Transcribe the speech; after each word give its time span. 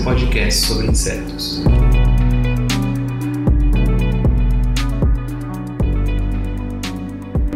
seu 0.00 0.04
podcast 0.04 0.66
sobre 0.66 0.86
insetos. 0.86 1.62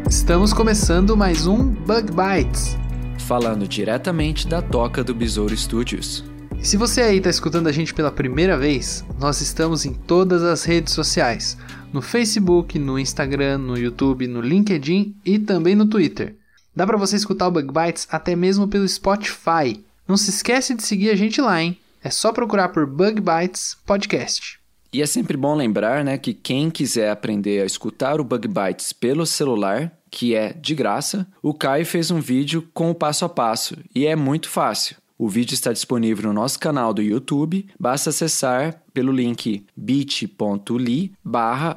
Estamos 0.09 0.53
começando 0.53 1.17
mais 1.17 1.47
um 1.47 1.69
Bug 1.69 2.11
Bites. 2.12 2.77
falando 3.20 3.67
diretamente 3.67 4.47
da 4.47 4.61
toca 4.61 5.03
do 5.03 5.15
Besouro 5.15 5.57
Studios. 5.57 6.23
E 6.59 6.67
se 6.67 6.77
você 6.77 7.01
aí 7.01 7.17
está 7.17 7.30
escutando 7.30 7.67
a 7.67 7.73
gente 7.73 7.95
pela 7.95 8.12
primeira 8.12 8.59
vez, 8.59 9.05
nós 9.19 9.41
estamos 9.41 9.87
em 9.87 9.95
todas 9.95 10.42
as 10.42 10.65
redes 10.65 10.92
sociais: 10.92 11.56
no 11.92 12.03
Facebook, 12.03 12.79
no 12.79 12.98
Instagram, 12.98 13.59
no 13.59 13.79
YouTube, 13.79 14.27
no 14.27 14.42
LinkedIn 14.42 15.17
e 15.25 15.39
também 15.39 15.75
no 15.75 15.87
Twitter. 15.87 16.37
Dá 16.77 16.87
para 16.87 16.98
você 16.98 17.17
escutar 17.17 17.48
o 17.48 17.51
Bug 17.51 17.73
Bites 17.73 18.06
até 18.11 18.37
mesmo 18.37 18.69
pelo 18.69 18.87
Spotify. 18.87 19.83
Não 20.06 20.17
se 20.17 20.28
esquece 20.28 20.75
de 20.75 20.83
seguir 20.83 21.11
a 21.11 21.17
gente 21.17 21.41
lá, 21.41 21.62
hein? 21.62 21.78
É 22.05 22.10
só 22.10 22.34
procurar 22.34 22.69
por 22.69 22.84
Bug 22.86 23.19
Bites 23.19 23.78
Podcast. 23.86 24.60
E 24.92 25.00
é 25.00 25.06
sempre 25.06 25.38
bom 25.38 25.55
lembrar, 25.55 26.05
né, 26.05 26.19
que 26.19 26.34
quem 26.34 26.69
quiser 26.69 27.10
aprender 27.10 27.62
a 27.62 27.64
escutar 27.64 28.20
o 28.20 28.24
Bug 28.24 28.47
Bites 28.47 28.92
pelo 28.92 29.24
celular, 29.24 29.91
que 30.10 30.34
é 30.34 30.52
de 30.52 30.75
graça, 30.75 31.27
o 31.42 31.55
Caio 31.55 31.86
fez 31.86 32.10
um 32.10 32.20
vídeo 32.20 32.69
com 32.75 32.91
o 32.91 32.94
passo 32.94 33.25
a 33.25 33.28
passo 33.30 33.75
e 33.94 34.06
é 34.06 34.14
muito 34.14 34.50
fácil. 34.50 34.97
O 35.16 35.30
vídeo 35.30 35.55
está 35.55 35.72
disponível 35.72 36.28
no 36.28 36.34
nosso 36.34 36.60
canal 36.60 36.92
do 36.92 37.00
YouTube, 37.00 37.66
basta 37.80 38.10
acessar 38.10 38.82
pelo 38.92 39.10
link 39.10 39.64
bit.ly 39.75 41.12
barra 41.25 41.75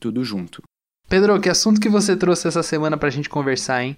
tudo 0.00 0.24
junto. 0.24 0.60
Pedro, 1.08 1.40
que 1.40 1.48
assunto 1.48 1.80
que 1.80 1.88
você 1.88 2.16
trouxe 2.16 2.48
essa 2.48 2.64
semana 2.64 2.96
pra 2.96 3.10
gente 3.10 3.28
conversar, 3.28 3.84
hein? 3.84 3.96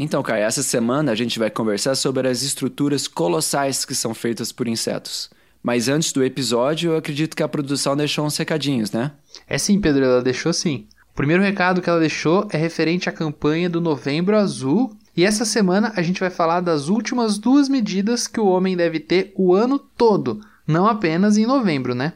Então, 0.00 0.22
Caio, 0.22 0.44
essa 0.44 0.62
semana 0.62 1.10
a 1.10 1.14
gente 1.16 1.40
vai 1.40 1.50
conversar 1.50 1.96
sobre 1.96 2.28
as 2.28 2.42
estruturas 2.42 3.08
colossais 3.08 3.84
que 3.84 3.96
são 3.96 4.14
feitas 4.14 4.52
por 4.52 4.68
insetos. 4.68 5.28
Mas 5.60 5.88
antes 5.88 6.12
do 6.12 6.22
episódio, 6.22 6.92
eu 6.92 6.96
acredito 6.96 7.36
que 7.36 7.42
a 7.42 7.48
produção 7.48 7.96
deixou 7.96 8.24
uns 8.24 8.36
recadinhos, 8.36 8.92
né? 8.92 9.10
É 9.48 9.58
sim, 9.58 9.80
Pedro, 9.80 10.04
ela 10.04 10.22
deixou 10.22 10.52
sim. 10.52 10.86
O 11.12 11.16
primeiro 11.16 11.42
recado 11.42 11.82
que 11.82 11.90
ela 11.90 11.98
deixou 11.98 12.46
é 12.52 12.56
referente 12.56 13.08
à 13.08 13.12
campanha 13.12 13.68
do 13.68 13.80
Novembro 13.80 14.36
Azul. 14.36 14.96
E 15.16 15.24
essa 15.24 15.44
semana 15.44 15.92
a 15.96 16.00
gente 16.00 16.20
vai 16.20 16.30
falar 16.30 16.60
das 16.60 16.88
últimas 16.88 17.36
duas 17.36 17.68
medidas 17.68 18.28
que 18.28 18.38
o 18.38 18.46
homem 18.46 18.76
deve 18.76 19.00
ter 19.00 19.32
o 19.34 19.52
ano 19.52 19.80
todo, 19.80 20.40
não 20.64 20.86
apenas 20.86 21.36
em 21.36 21.44
novembro, 21.44 21.92
né? 21.92 22.12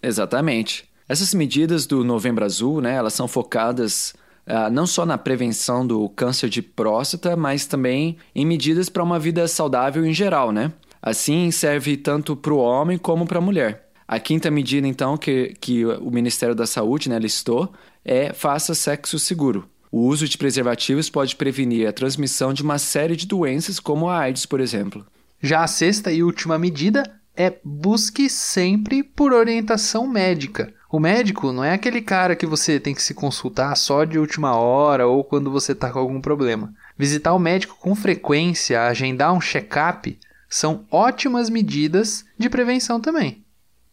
Exatamente. 0.00 0.88
Essas 1.08 1.34
medidas 1.34 1.84
do 1.84 2.04
Novembro 2.04 2.44
Azul, 2.44 2.80
né, 2.80 2.94
elas 2.94 3.12
são 3.12 3.26
focadas 3.26 4.14
ah, 4.46 4.68
não 4.68 4.86
só 4.86 5.06
na 5.06 5.16
prevenção 5.16 5.86
do 5.86 6.08
câncer 6.10 6.48
de 6.48 6.60
próstata, 6.60 7.36
mas 7.36 7.66
também 7.66 8.16
em 8.34 8.44
medidas 8.44 8.88
para 8.88 9.02
uma 9.02 9.18
vida 9.18 9.46
saudável 9.48 10.04
em 10.04 10.12
geral, 10.12 10.52
né? 10.52 10.72
Assim, 11.00 11.50
serve 11.50 11.96
tanto 11.96 12.34
para 12.34 12.52
o 12.52 12.58
homem 12.58 12.98
como 12.98 13.26
para 13.26 13.38
a 13.38 13.42
mulher. 13.42 13.90
A 14.06 14.18
quinta 14.18 14.50
medida, 14.50 14.86
então, 14.86 15.16
que, 15.16 15.54
que 15.60 15.84
o 15.84 16.10
Ministério 16.10 16.54
da 16.54 16.66
Saúde 16.66 17.08
né, 17.08 17.18
listou 17.18 17.72
é 18.04 18.32
faça 18.32 18.74
sexo 18.74 19.18
seguro. 19.18 19.68
O 19.90 20.06
uso 20.06 20.28
de 20.28 20.36
preservativos 20.36 21.08
pode 21.08 21.36
prevenir 21.36 21.88
a 21.88 21.92
transmissão 21.92 22.52
de 22.52 22.62
uma 22.62 22.78
série 22.78 23.16
de 23.16 23.26
doenças, 23.26 23.78
como 23.80 24.08
a 24.08 24.18
AIDS, 24.18 24.44
por 24.44 24.60
exemplo. 24.60 25.06
Já 25.40 25.62
a 25.62 25.66
sexta 25.66 26.10
e 26.12 26.22
última 26.22 26.58
medida 26.58 27.02
é 27.36 27.58
busque 27.64 28.28
sempre 28.28 29.02
por 29.02 29.32
orientação 29.32 30.06
médica. 30.06 30.72
O 30.94 31.00
médico 31.00 31.52
não 31.52 31.64
é 31.64 31.72
aquele 31.72 32.00
cara 32.00 32.36
que 32.36 32.46
você 32.46 32.78
tem 32.78 32.94
que 32.94 33.02
se 33.02 33.14
consultar 33.14 33.76
só 33.76 34.04
de 34.04 34.16
última 34.16 34.54
hora 34.54 35.08
ou 35.08 35.24
quando 35.24 35.50
você 35.50 35.72
está 35.72 35.90
com 35.90 35.98
algum 35.98 36.20
problema. 36.20 36.72
Visitar 36.96 37.34
o 37.34 37.38
médico 37.40 37.76
com 37.80 37.96
frequência, 37.96 38.86
agendar 38.86 39.32
um 39.32 39.40
check-up, 39.40 40.16
são 40.48 40.84
ótimas 40.92 41.50
medidas 41.50 42.24
de 42.38 42.48
prevenção 42.48 43.00
também. 43.00 43.42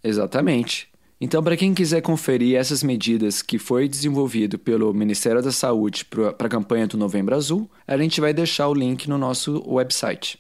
Exatamente. 0.03 0.89
Então, 1.19 1.41
para 1.41 1.57
quem 1.57 1.73
quiser 1.73 2.01
conferir 2.01 2.56
essas 2.56 2.84
medidas 2.84 3.41
que 3.41 3.57
foi 3.57 3.89
desenvolvido 3.89 4.59
pelo 4.59 4.94
Ministério 4.94 5.41
da 5.41 5.51
Saúde 5.51 6.06
para 6.06 6.35
a 6.38 6.50
campanha 6.50 6.85
do 6.85 7.00
Novembro 7.00 7.35
Azul, 7.35 7.68
a 7.88 7.97
gente 7.97 8.22
vai 8.22 8.31
deixar 8.31 8.68
o 8.68 8.75
link 8.75 9.09
no 9.09 9.18
nosso 9.18 9.63
website. 9.68 10.38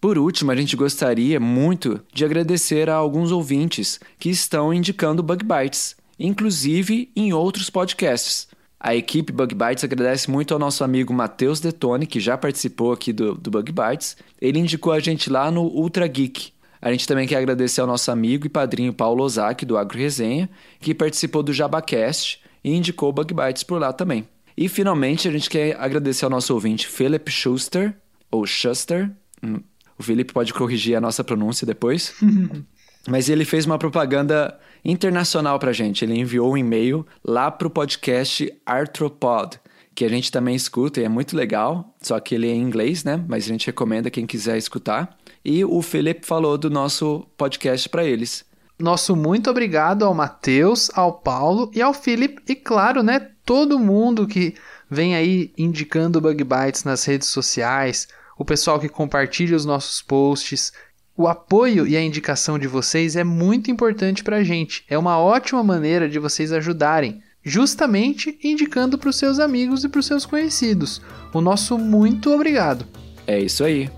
Por 0.00 0.18
último, 0.18 0.50
a 0.50 0.56
gente 0.56 0.74
gostaria 0.74 1.38
muito 1.38 2.00
de 2.12 2.24
agradecer 2.24 2.88
a 2.88 2.94
alguns 2.94 3.30
ouvintes 3.30 4.00
que 4.18 4.30
estão 4.30 4.74
indicando 4.74 5.22
Bug 5.22 5.44
Bites, 5.44 5.99
inclusive 6.20 7.10
em 7.16 7.32
outros 7.32 7.70
podcasts. 7.70 8.46
A 8.78 8.94
equipe 8.94 9.32
Bug 9.32 9.54
Bites 9.54 9.84
agradece 9.84 10.30
muito 10.30 10.54
ao 10.54 10.60
nosso 10.60 10.84
amigo 10.84 11.12
Matheus 11.12 11.60
Detone, 11.60 12.06
que 12.06 12.20
já 12.20 12.38
participou 12.38 12.92
aqui 12.92 13.12
do, 13.12 13.34
do 13.34 13.50
Bug 13.50 13.72
Bites. 13.72 14.16
Ele 14.40 14.58
indicou 14.58 14.92
a 14.92 15.00
gente 15.00 15.28
lá 15.28 15.50
no 15.50 15.62
Ultra 15.62 16.06
Geek. 16.06 16.52
A 16.80 16.90
gente 16.90 17.06
também 17.06 17.26
quer 17.26 17.36
agradecer 17.36 17.80
ao 17.80 17.86
nosso 17.86 18.10
amigo 18.10 18.46
e 18.46 18.48
padrinho 18.48 18.92
Paulo 18.92 19.22
Ozaki, 19.22 19.66
do 19.66 19.76
Agro 19.76 19.98
Resenha, 19.98 20.48
que 20.80 20.94
participou 20.94 21.42
do 21.42 21.52
Jabacast 21.52 22.40
e 22.64 22.74
indicou 22.74 23.12
Bug 23.12 23.34
Bites 23.34 23.62
por 23.62 23.78
lá 23.78 23.92
também. 23.92 24.26
E 24.56 24.68
finalmente 24.68 25.28
a 25.28 25.32
gente 25.32 25.48
quer 25.50 25.76
agradecer 25.78 26.24
ao 26.24 26.30
nosso 26.30 26.54
ouvinte 26.54 26.86
Philip 26.86 27.30
Schuster, 27.30 27.94
ou 28.30 28.46
Schuster. 28.46 29.10
Hum, 29.42 29.60
O 29.98 30.02
Felipe 30.02 30.32
pode 30.32 30.54
corrigir 30.54 30.96
a 30.96 31.00
nossa 31.00 31.22
pronúncia 31.22 31.66
depois. 31.66 32.14
Mas 33.08 33.28
ele 33.28 33.44
fez 33.44 33.66
uma 33.66 33.78
propaganda 33.78 34.58
internacional 34.84 35.58
pra 35.58 35.72
gente. 35.72 36.04
Ele 36.04 36.18
enviou 36.18 36.52
um 36.52 36.56
e-mail 36.56 37.06
lá 37.24 37.50
pro 37.50 37.70
podcast 37.70 38.52
Arthropod, 38.64 39.58
que 39.94 40.04
a 40.04 40.08
gente 40.08 40.30
também 40.30 40.54
escuta 40.54 41.00
e 41.00 41.04
é 41.04 41.08
muito 41.08 41.36
legal, 41.36 41.94
só 42.00 42.18
que 42.20 42.34
ele 42.34 42.48
é 42.48 42.54
em 42.54 42.62
inglês, 42.62 43.04
né? 43.04 43.22
Mas 43.28 43.44
a 43.44 43.48
gente 43.48 43.66
recomenda 43.66 44.10
quem 44.10 44.26
quiser 44.26 44.56
escutar. 44.56 45.16
E 45.44 45.64
o 45.64 45.82
Felipe 45.82 46.26
falou 46.26 46.56
do 46.56 46.70
nosso 46.70 47.26
podcast 47.36 47.88
para 47.88 48.04
eles. 48.04 48.44
Nosso 48.78 49.14
muito 49.14 49.50
obrigado 49.50 50.04
ao 50.04 50.14
Matheus, 50.14 50.90
ao 50.94 51.12
Paulo 51.12 51.70
e 51.74 51.82
ao 51.82 51.92
Felipe 51.92 52.42
e 52.48 52.54
claro, 52.54 53.02
né, 53.02 53.28
todo 53.44 53.78
mundo 53.78 54.26
que 54.26 54.54
vem 54.88 55.14
aí 55.14 55.52
indicando 55.58 56.20
Bug 56.20 56.42
Bites 56.42 56.84
nas 56.84 57.04
redes 57.04 57.28
sociais, 57.28 58.08
o 58.38 58.44
pessoal 58.44 58.80
que 58.80 58.88
compartilha 58.88 59.54
os 59.54 59.66
nossos 59.66 60.00
posts. 60.00 60.72
O 61.16 61.26
apoio 61.26 61.86
e 61.86 61.96
a 61.96 62.02
indicação 62.02 62.58
de 62.58 62.66
vocês 62.66 63.16
é 63.16 63.24
muito 63.24 63.70
importante 63.70 64.24
pra 64.24 64.42
gente. 64.42 64.84
É 64.88 64.96
uma 64.96 65.18
ótima 65.18 65.62
maneira 65.62 66.08
de 66.08 66.18
vocês 66.18 66.52
ajudarem, 66.52 67.20
justamente 67.44 68.38
indicando 68.42 68.96
para 68.96 69.10
os 69.10 69.16
seus 69.16 69.38
amigos 69.38 69.84
e 69.84 69.88
para 69.88 70.00
os 70.00 70.06
seus 70.06 70.24
conhecidos. 70.24 71.02
O 71.32 71.40
nosso 71.40 71.76
muito 71.78 72.32
obrigado. 72.32 72.86
É 73.26 73.38
isso 73.38 73.64
aí. 73.64 73.90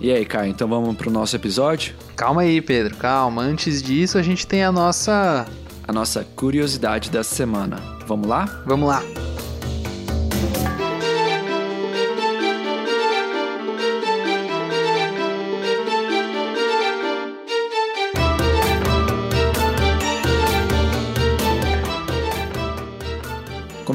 E 0.00 0.10
aí, 0.10 0.24
Caio, 0.24 0.50
então 0.50 0.66
vamos 0.66 0.96
pro 0.96 1.10
nosso 1.10 1.36
episódio? 1.36 1.94
Calma 2.16 2.42
aí, 2.42 2.62
Pedro, 2.62 2.96
calma. 2.96 3.42
Antes 3.42 3.82
disso, 3.82 4.16
a 4.16 4.22
gente 4.22 4.46
tem 4.46 4.64
a 4.64 4.72
nossa. 4.72 5.46
A 5.86 5.92
nossa 5.92 6.24
curiosidade 6.36 7.10
da 7.10 7.22
semana. 7.22 7.76
Vamos 8.06 8.26
lá? 8.26 8.62
Vamos 8.64 8.88
lá. 8.88 9.02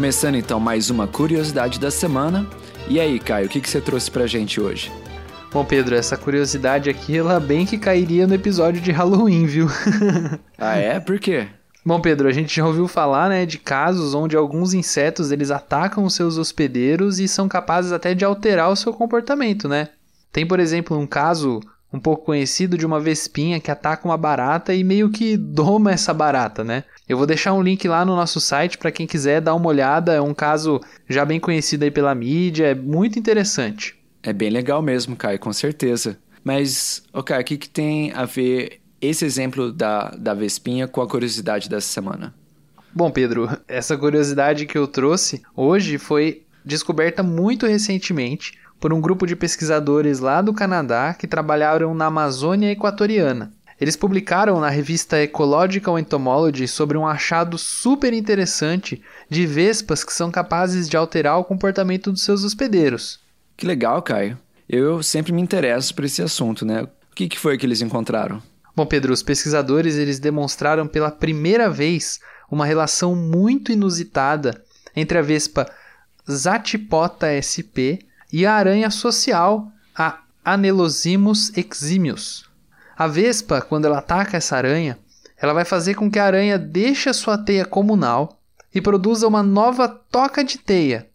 Começando 0.06 0.36
então 0.36 0.60
mais 0.60 0.92
uma 0.92 1.08
curiosidade 1.08 1.80
da 1.80 1.90
semana. 1.90 2.48
E 2.88 3.00
aí, 3.00 3.20
Caio, 3.20 3.48
o 3.48 3.50
que, 3.50 3.60
que 3.60 3.68
você 3.68 3.82
trouxe 3.82 4.12
pra 4.12 4.28
gente 4.28 4.62
hoje? 4.62 4.92
Bom, 5.52 5.66
Pedro, 5.66 5.96
essa 5.96 6.16
curiosidade 6.16 6.92
aqui, 6.92 7.18
ela 7.18 7.40
bem 7.40 7.66
que 7.66 7.76
cairia 7.76 8.28
no 8.28 8.36
episódio 8.36 8.80
de 8.80 8.92
Halloween, 8.92 9.48
viu? 9.48 9.68
Ah, 10.60 10.76
é? 10.76 11.00
Por 11.00 11.20
quê? 11.20 11.48
Bom, 11.84 12.00
Pedro, 12.00 12.28
a 12.28 12.32
gente 12.32 12.56
já 12.56 12.68
ouviu 12.68 12.88
falar, 12.88 13.30
né, 13.30 13.48
de 13.48 13.58
casos 13.58 14.14
onde 14.14 14.38
alguns 14.38 14.76
insetos 14.76 15.32
eles 15.32 15.50
atacam 15.50 16.04
os 16.04 16.14
seus 16.14 16.38
hospedeiros 16.38 17.20
e 17.20 17.28
são 17.28 17.48
capazes 17.48 17.92
até 17.92 18.14
de 18.14 18.24
alterar 18.24 18.70
o 18.70 18.76
seu 18.76 18.94
comportamento, 18.94 19.68
né? 19.68 19.90
Tem, 20.32 20.46
por 20.46 20.60
exemplo, 20.60 20.96
um 20.96 21.08
caso 21.08 21.62
um 21.92 22.00
pouco 22.00 22.26
conhecido 22.26 22.78
de 22.78 22.86
uma 22.86 23.00
vespinha 23.00 23.60
que 23.60 23.72
ataca 23.72 24.08
uma 24.08 24.18
barata 24.18 24.74
e 24.74 24.84
meio 24.84 25.10
que 25.10 25.38
doma 25.38 25.92
essa 25.92 26.14
barata, 26.14 26.64
né? 26.64 26.84
Eu 27.08 27.18
vou 27.18 27.28
deixar 27.28 27.54
um 27.54 27.62
link 27.62 27.88
lá 27.88 28.04
no 28.04 28.16
nosso 28.16 28.40
site 28.40 28.78
para 28.78 28.92
quem 28.92 29.08
quiser 29.08 29.40
dar 29.40 29.56
uma 29.56 29.68
olhada. 29.68 30.14
É 30.14 30.22
um 30.22 30.34
caso 30.34 30.82
já 31.08 31.24
bem 31.24 31.40
conhecido 31.40 31.84
aí 31.84 31.92
pela 31.92 32.16
mídia, 32.16 32.68
é 32.68 32.76
muito 32.76 33.20
interessante. 33.20 33.96
É 34.24 34.34
bem 34.34 34.50
legal 34.50 34.82
mesmo, 34.82 35.16
Caio, 35.16 35.40
com 35.40 35.54
certeza. 35.54 36.18
Mas, 36.44 37.04
ok, 37.14 37.38
o 37.38 37.44
que, 37.44 37.58
que 37.58 37.70
tem 37.70 38.12
a 38.14 38.26
ver 38.26 38.82
esse 39.00 39.24
exemplo 39.24 39.72
da, 39.72 40.10
da 40.12 40.34
Vespinha 40.34 40.88
com 40.88 41.02
a 41.02 41.08
curiosidade 41.08 41.70
dessa 41.70 41.88
semana? 41.88 42.34
Bom, 42.94 43.12
Pedro, 43.12 43.50
essa 43.68 43.98
curiosidade 43.98 44.66
que 44.66 44.78
eu 44.78 44.88
trouxe 44.88 45.44
hoje 45.56 45.98
foi 45.98 46.44
descoberta 46.66 47.22
muito 47.22 47.68
recentemente 47.68 48.54
por 48.80 48.94
um 48.94 49.02
grupo 49.02 49.26
de 49.26 49.36
pesquisadores 49.36 50.20
lá 50.20 50.42
do 50.42 50.54
Canadá 50.54 51.14
que 51.14 51.28
trabalharam 51.28 51.94
na 51.94 52.06
Amazônia 52.06 52.72
Equatoriana. 52.72 53.52
Eles 53.80 53.98
publicaram 53.98 54.60
na 54.60 54.70
revista 54.70 55.22
Ecological 55.22 56.00
Entomology 56.00 56.68
sobre 56.68 56.98
um 56.98 57.06
achado 57.06 57.58
super 57.58 58.14
interessante 58.14 59.02
de 59.30 59.46
vespas 59.46 60.04
que 60.04 60.14
são 60.14 60.32
capazes 60.32 60.88
de 60.88 60.96
alterar 60.96 61.38
o 61.38 61.44
comportamento 61.44 62.12
dos 62.12 62.24
seus 62.24 62.44
hospedeiros. 62.44 63.20
Que 63.58 63.66
legal, 63.66 64.02
Caio. 64.02 64.38
Eu 64.68 65.04
sempre 65.04 65.34
me 65.34 65.42
interesso 65.42 65.94
por 65.94 66.06
esse 66.06 66.22
assunto, 66.22 66.66
né? 66.66 66.84
O 66.84 66.90
que, 67.16 67.28
que 67.28 67.40
foi 67.40 67.58
que 67.58 67.66
eles 67.66 67.82
encontraram? 67.82 68.42
Bom, 68.76 68.86
Pedro, 68.86 69.14
os 69.14 69.24
pesquisadores 69.24 69.96
eles 69.96 70.20
demonstraram 70.20 70.88
pela 70.88 71.12
primeira 71.12 71.70
vez 71.70 72.20
uma 72.50 72.66
relação 72.66 73.16
muito 73.16 73.72
inusitada 73.72 74.62
entre 74.96 75.18
a 75.18 75.22
vespa 75.22 75.70
Zatipota 76.30 77.28
sp 77.38 78.00
e 78.36 78.46
a 78.46 78.54
aranha 78.54 78.92
social, 78.92 79.72
a 79.98 80.20
Anelosimus 80.44 81.54
eximius. 81.56 82.44
A 82.98 83.08
vespa, 83.08 83.62
quando 83.62 83.86
ela 83.86 84.00
ataca 84.00 84.36
essa 84.36 84.58
aranha, 84.58 85.00
ela 85.38 85.54
vai 85.54 85.64
fazer 85.64 85.96
com 85.96 86.12
que 86.12 86.20
a 86.20 86.26
aranha 86.26 86.60
deixe 86.60 87.08
a 87.08 87.14
sua 87.14 87.38
teia 87.38 87.64
comunal 87.64 88.38
e 88.74 88.82
produza 88.82 89.26
uma 89.26 89.42
nova 89.42 89.88
toca 89.88 90.44
de 90.44 90.58
teia. 90.58 91.08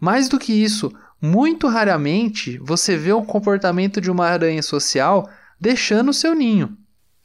Mais 0.00 0.30
do 0.30 0.38
que 0.38 0.50
isso, 0.50 0.90
muito 1.20 1.68
raramente 1.68 2.56
você 2.56 2.96
vê 2.96 3.12
o 3.12 3.22
comportamento 3.22 4.00
de 4.00 4.10
uma 4.10 4.26
aranha 4.26 4.62
social 4.62 5.28
deixando 5.60 6.10
seu 6.10 6.34
ninho. 6.34 6.74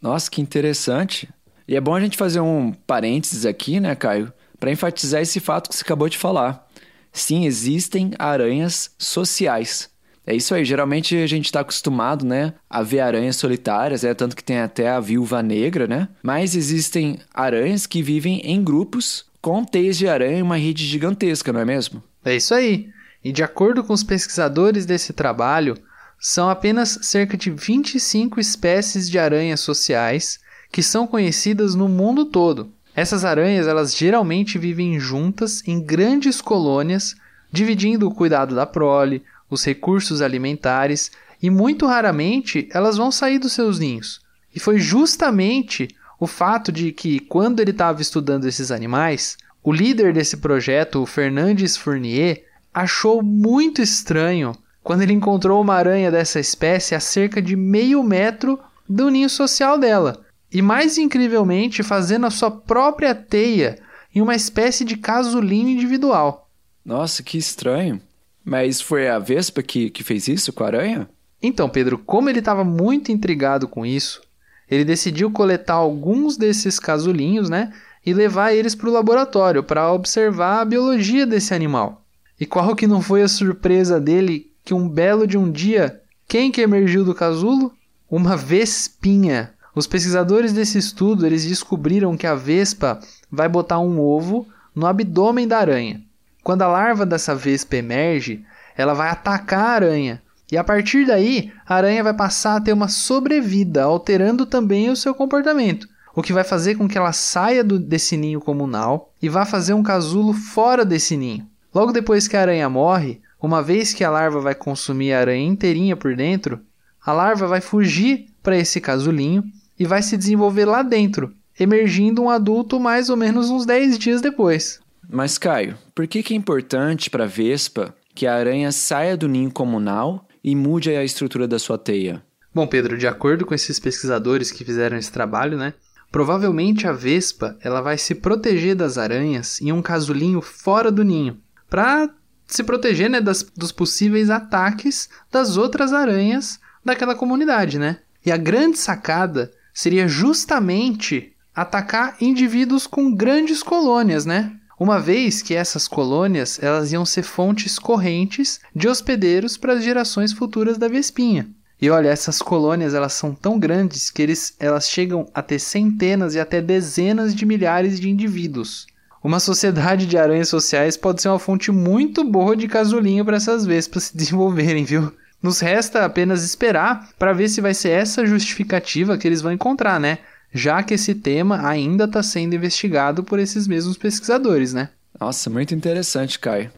Nossa, 0.01 0.29
que 0.29 0.41
interessante. 0.41 1.29
E 1.65 1.73
é 1.73 1.79
bom 1.79 1.95
a 1.95 2.01
gente 2.01 2.17
fazer 2.17 2.41
um 2.41 2.73
parênteses 2.85 3.45
aqui, 3.45 3.79
né, 3.79 3.95
Caio, 3.95 4.33
para 4.59 4.71
enfatizar 4.71 5.21
esse 5.21 5.39
fato 5.39 5.69
que 5.69 5.75
você 5.77 5.85
acabou 5.85 6.09
de 6.09 6.17
falar. 6.17 6.66
Sim, 7.11 7.45
existem 7.45 8.11
aranhas 8.17 8.91
sociais. 8.97 9.89
É 10.25 10.35
isso 10.35 10.53
aí, 10.53 10.65
geralmente 10.65 11.15
a 11.15 11.25
gente 11.25 11.45
está 11.45 11.61
acostumado, 11.61 12.25
né, 12.25 12.53
a 12.69 12.83
ver 12.83 12.99
aranhas 12.99 13.37
solitárias, 13.37 14.03
é 14.03 14.13
tanto 14.13 14.35
que 14.35 14.43
tem 14.43 14.59
até 14.59 14.89
a 14.89 14.99
viúva 14.99 15.41
negra, 15.41 15.87
né? 15.87 16.09
Mas 16.21 16.53
existem 16.53 17.17
aranhas 17.33 17.85
que 17.85 18.03
vivem 18.03 18.41
em 18.43 18.61
grupos 18.61 19.25
com 19.41 19.63
teias 19.63 19.97
de 19.97 20.05
aranha 20.05 20.39
e 20.39 20.41
uma 20.41 20.57
rede 20.57 20.85
gigantesca, 20.85 21.53
não 21.53 21.61
é 21.61 21.65
mesmo? 21.65 22.03
É 22.25 22.35
isso 22.35 22.53
aí. 22.53 22.89
E 23.23 23.31
de 23.31 23.41
acordo 23.41 23.83
com 23.85 23.93
os 23.93 24.03
pesquisadores 24.03 24.85
desse 24.85 25.13
trabalho, 25.13 25.77
são 26.19 26.49
apenas 26.49 26.99
cerca 27.03 27.37
de 27.37 27.49
25 27.49 28.39
espécies 28.39 29.09
de 29.09 29.17
aranhas 29.17 29.61
sociais 29.61 30.39
que 30.71 30.83
são 30.83 31.07
conhecidas 31.07 31.73
no 31.73 31.87
mundo 31.87 32.25
todo. 32.25 32.73
Essas 32.97 33.23
aranhas, 33.23 33.67
elas 33.67 33.95
geralmente 33.95 34.57
vivem 34.57 34.99
juntas 34.99 35.61
em 35.67 35.79
grandes 35.79 36.41
colônias, 36.41 37.15
dividindo 37.51 38.07
o 38.07 38.11
cuidado 38.13 38.55
da 38.55 38.65
prole, 38.65 39.21
os 39.47 39.63
recursos 39.63 40.19
alimentares 40.19 41.11
e 41.39 41.51
muito 41.51 41.85
raramente 41.85 42.67
elas 42.71 42.97
vão 42.97 43.11
sair 43.11 43.37
dos 43.37 43.53
seus 43.53 43.77
ninhos. 43.77 44.19
E 44.53 44.59
foi 44.59 44.79
justamente 44.79 45.87
o 46.19 46.25
fato 46.25 46.71
de 46.71 46.91
que, 46.91 47.19
quando 47.19 47.59
ele 47.59 47.69
estava 47.69 48.01
estudando 48.01 48.47
esses 48.47 48.71
animais, 48.71 49.37
o 49.63 49.71
líder 49.71 50.11
desse 50.11 50.37
projeto, 50.37 50.99
o 50.99 51.05
Fernandes 51.05 51.77
Fournier, 51.77 52.45
achou 52.73 53.21
muito 53.21 53.79
estranho 53.79 54.53
quando 54.83 55.03
ele 55.03 55.13
encontrou 55.13 55.61
uma 55.61 55.75
aranha 55.75 56.09
dessa 56.09 56.39
espécie 56.39 56.95
a 56.95 56.99
cerca 56.99 57.43
de 57.43 57.55
meio 57.55 58.01
metro 58.01 58.59
do 58.89 59.11
ninho 59.11 59.29
social 59.29 59.77
dela 59.77 60.25
e 60.57 60.61
mais 60.63 60.97
incrivelmente 60.97 61.83
fazendo 61.83 62.25
a 62.25 62.31
sua 62.31 62.49
própria 62.49 63.13
teia 63.13 63.77
em 64.13 64.21
uma 64.21 64.33
espécie 64.33 64.83
de 64.83 64.97
casulinho 64.97 65.69
individual. 65.69 66.49
Nossa, 66.83 67.21
que 67.21 67.37
estranho. 67.37 68.01
Mas 68.43 68.81
foi 68.81 69.07
a 69.07 69.19
Vespa 69.19 69.61
que, 69.61 69.91
que 69.91 70.03
fez 70.03 70.27
isso 70.27 70.51
com 70.51 70.63
a 70.63 70.65
aranha? 70.65 71.07
Então, 71.43 71.69
Pedro, 71.69 71.99
como 71.99 72.27
ele 72.27 72.39
estava 72.39 72.63
muito 72.63 73.11
intrigado 73.11 73.67
com 73.67 73.85
isso, 73.85 74.19
ele 74.67 74.83
decidiu 74.83 75.29
coletar 75.29 75.75
alguns 75.75 76.37
desses 76.37 76.79
casulinhos, 76.79 77.51
né, 77.51 77.71
e 78.03 78.11
levar 78.11 78.51
eles 78.51 78.73
para 78.73 78.89
o 78.89 78.91
laboratório 78.91 79.61
para 79.61 79.93
observar 79.93 80.61
a 80.61 80.65
biologia 80.65 81.27
desse 81.27 81.53
animal. 81.53 82.03
E 82.39 82.47
qual 82.47 82.75
que 82.75 82.87
não 82.87 82.99
foi 82.99 83.21
a 83.21 83.27
surpresa 83.27 83.99
dele 83.99 84.51
que 84.65 84.73
um 84.73 84.89
belo 84.89 85.27
de 85.27 85.37
um 85.37 85.51
dia, 85.51 86.01
quem 86.27 86.51
que 86.51 86.61
emergiu 86.61 87.05
do 87.05 87.13
casulo? 87.13 87.71
Uma 88.09 88.35
vespinha. 88.35 89.53
Os 89.77 89.85
pesquisadores 89.85 90.53
desse 90.53 90.79
estudo 90.79 91.23
eles 91.23 91.45
descobriram 91.45 92.17
que 92.17 92.25
a 92.25 92.33
vespa 92.33 92.99
vai 93.31 93.47
botar 93.47 93.77
um 93.77 93.99
ovo 93.99 94.47
no 94.73 94.87
abdômen 94.87 95.47
da 95.47 95.59
aranha. 95.59 96.01
Quando 96.43 96.63
a 96.63 96.67
larva 96.67 97.05
dessa 97.05 97.35
vespa 97.35 97.75
emerge, 97.75 98.43
ela 98.75 98.95
vai 98.95 99.07
atacar 99.07 99.59
a 99.59 99.69
aranha. 99.75 100.21
E 100.51 100.57
a 100.57 100.63
partir 100.63 101.05
daí, 101.05 101.51
a 101.63 101.75
aranha 101.75 102.03
vai 102.03 102.15
passar 102.15 102.55
a 102.55 102.59
ter 102.59 102.73
uma 102.73 102.87
sobrevida, 102.87 103.83
alterando 103.83 104.47
também 104.47 104.89
o 104.89 104.95
seu 104.95 105.13
comportamento, 105.13 105.87
o 106.15 106.23
que 106.23 106.33
vai 106.33 106.43
fazer 106.43 106.73
com 106.73 106.87
que 106.87 106.97
ela 106.97 107.13
saia 107.13 107.63
do, 107.63 107.77
desse 107.77 108.17
ninho 108.17 108.41
comunal 108.41 109.13
e 109.21 109.29
vá 109.29 109.45
fazer 109.45 109.75
um 109.75 109.83
casulo 109.83 110.33
fora 110.33 110.83
desse 110.83 111.15
ninho. 111.15 111.45
Logo 111.71 111.91
depois 111.91 112.27
que 112.27 112.35
a 112.35 112.41
aranha 112.41 112.67
morre, 112.67 113.21
uma 113.39 113.61
vez 113.61 113.93
que 113.93 114.03
a 114.03 114.09
larva 114.09 114.41
vai 114.41 114.55
consumir 114.55 115.13
a 115.13 115.19
aranha 115.19 115.47
inteirinha 115.47 115.95
por 115.95 116.15
dentro, 116.15 116.61
a 117.05 117.13
larva 117.13 117.45
vai 117.45 117.61
fugir 117.61 118.25
para 118.41 118.57
esse 118.57 118.81
casulinho 118.81 119.43
e 119.79 119.85
vai 119.85 120.01
se 120.01 120.17
desenvolver 120.17 120.65
lá 120.65 120.81
dentro, 120.83 121.33
emergindo 121.59 122.23
um 122.23 122.29
adulto 122.29 122.79
mais 122.79 123.09
ou 123.09 123.17
menos 123.17 123.49
uns 123.49 123.65
10 123.65 123.97
dias 123.97 124.21
depois. 124.21 124.79
Mas, 125.09 125.37
Caio, 125.37 125.77
por 125.95 126.07
que, 126.07 126.21
que 126.21 126.33
é 126.33 126.37
importante 126.37 127.09
para 127.09 127.23
a 127.23 127.27
Vespa 127.27 127.95
que 128.13 128.27
a 128.27 128.35
aranha 128.35 128.71
saia 128.71 129.15
do 129.15 129.27
ninho 129.27 129.51
comunal 129.51 130.27
e 130.43 130.55
mude 130.55 130.89
a 130.89 131.03
estrutura 131.03 131.47
da 131.47 131.59
sua 131.59 131.77
teia? 131.77 132.21
Bom, 132.53 132.65
Pedro, 132.65 132.97
de 132.97 133.07
acordo 133.07 133.45
com 133.45 133.53
esses 133.53 133.79
pesquisadores 133.79 134.51
que 134.51 134.65
fizeram 134.65 134.97
esse 134.97 135.11
trabalho, 135.11 135.57
né? 135.57 135.73
Provavelmente 136.11 136.87
a 136.87 136.91
vespa 136.91 137.57
ela 137.61 137.81
vai 137.81 137.97
se 137.97 138.15
proteger 138.15 138.75
das 138.75 138.97
aranhas 138.97 139.61
em 139.61 139.71
um 139.71 139.81
casulinho 139.81 140.41
fora 140.41 140.91
do 140.91 141.03
ninho, 141.03 141.37
para 141.69 142.09
se 142.47 142.63
proteger 142.63 143.09
né, 143.09 143.19
das, 143.19 143.43
dos 143.43 143.71
possíveis 143.71 144.29
ataques 144.29 145.09
das 145.31 145.57
outras 145.57 145.91
aranhas 145.93 146.59
daquela 146.83 147.13
comunidade, 147.13 147.77
né? 147.77 147.99
E 148.25 148.31
a 148.31 148.37
grande 148.37 148.77
sacada 148.79 149.51
seria 149.77 150.07
justamente 150.07 151.33
atacar 151.53 152.17
indivíduos 152.19 152.87
com 152.87 153.13
grandes 153.13 153.61
colônias, 153.61 154.25
né? 154.25 154.53
Uma 154.79 154.99
vez 154.99 155.43
que 155.43 155.53
essas 155.53 155.87
colônias 155.87 156.57
elas 156.63 156.91
iam 156.91 157.05
ser 157.05 157.21
fontes 157.21 157.77
correntes 157.77 158.59
de 158.75 158.87
hospedeiros 158.87 159.55
para 159.55 159.73
as 159.73 159.83
gerações 159.83 160.33
futuras 160.33 160.79
da 160.79 160.87
Vespinha. 160.87 161.47
E 161.79 161.91
olha, 161.91 162.09
essas 162.09 162.41
colônias 162.41 162.95
elas 162.95 163.13
são 163.13 163.35
tão 163.35 163.59
grandes 163.59 164.09
que 164.09 164.19
eles, 164.19 164.55
elas 164.59 164.89
chegam 164.89 165.27
a 165.31 165.43
ter 165.43 165.59
centenas 165.59 166.33
e 166.33 166.39
até 166.39 166.59
dezenas 166.59 167.35
de 167.35 167.45
milhares 167.45 167.99
de 167.99 168.09
indivíduos. 168.09 168.87
Uma 169.23 169.39
sociedade 169.39 170.07
de 170.07 170.17
aranhas 170.17 170.49
sociais 170.49 170.97
pode 170.97 171.21
ser 171.21 171.29
uma 171.29 171.37
fonte 171.37 171.71
muito 171.71 172.23
boa 172.23 172.57
de 172.57 172.67
casulinho 172.67 173.23
para 173.23 173.37
essas 173.37 173.63
vespas 173.63 174.05
se 174.05 174.17
desenvolverem, 174.17 174.85
viu? 174.85 175.13
Nos 175.41 175.59
resta 175.59 176.03
apenas 176.03 176.43
esperar 176.43 177.09
para 177.17 177.33
ver 177.33 177.47
se 177.47 177.61
vai 177.61 177.73
ser 177.73 177.89
essa 177.89 178.25
justificativa 178.25 179.17
que 179.17 179.27
eles 179.27 179.41
vão 179.41 179.51
encontrar, 179.51 179.99
né? 179.99 180.19
Já 180.51 180.81
que 180.81 180.93
esse 180.93 181.13
tema 181.13 181.67
ainda 181.67 182.05
está 182.05 182.23
sendo 182.23 182.55
investigado 182.55 183.23
por 183.23 183.37
esses 183.37 183.67
mesmos 183.67 183.97
pesquisadores, 183.97 184.73
né? 184.73 184.89
Nossa, 185.19 185.49
muito 185.49 185.75
interessante, 185.75 186.39
Caio. 186.39 186.71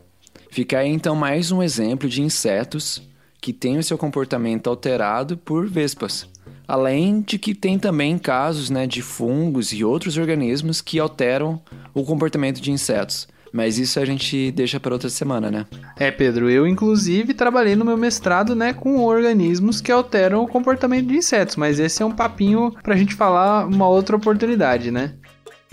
Fica 0.51 0.79
aí 0.79 0.89
então 0.89 1.15
mais 1.15 1.51
um 1.51 1.61
exemplo 1.61 2.09
de 2.09 2.21
insetos 2.21 3.01
que 3.39 3.53
têm 3.53 3.77
o 3.77 3.83
seu 3.83 3.97
comportamento 3.97 4.69
alterado 4.69 5.37
por 5.37 5.67
vespas. 5.67 6.27
Além 6.67 7.21
de 7.21 7.39
que 7.39 7.55
tem 7.55 7.79
também 7.79 8.17
casos 8.17 8.69
né, 8.69 8.85
de 8.85 9.01
fungos 9.01 9.71
e 9.71 9.83
outros 9.83 10.17
organismos 10.17 10.81
que 10.81 10.99
alteram 10.99 11.61
o 11.93 12.03
comportamento 12.03 12.61
de 12.61 12.71
insetos. 12.71 13.27
Mas 13.51 13.77
isso 13.77 13.99
a 13.99 14.05
gente 14.05 14.51
deixa 14.51 14.79
para 14.79 14.93
outra 14.93 15.09
semana, 15.09 15.49
né? 15.49 15.65
É, 15.97 16.11
Pedro, 16.11 16.49
eu 16.49 16.67
inclusive 16.67 17.33
trabalhei 17.33 17.75
no 17.75 17.85
meu 17.85 17.97
mestrado, 17.97 18.55
né, 18.55 18.73
com 18.73 19.03
organismos 19.03 19.81
que 19.81 19.91
alteram 19.91 20.43
o 20.43 20.47
comportamento 20.47 21.07
de 21.07 21.17
insetos, 21.17 21.55
mas 21.55 21.79
esse 21.79 22.01
é 22.01 22.05
um 22.05 22.11
papinho 22.11 22.73
pra 22.83 22.95
gente 22.95 23.15
falar 23.15 23.65
uma 23.65 23.87
outra 23.87 24.15
oportunidade, 24.15 24.91
né? 24.91 25.13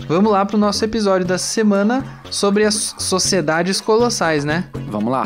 Vamos 0.07 0.31
lá 0.31 0.45
pro 0.45 0.57
nosso 0.57 0.85
episódio 0.85 1.25
da 1.25 1.37
semana 1.37 2.21
sobre 2.29 2.63
as 2.63 2.95
sociedades 2.99 3.81
colossais, 3.81 4.45
né? 4.45 4.69
Vamos 4.89 5.11
lá. 5.11 5.23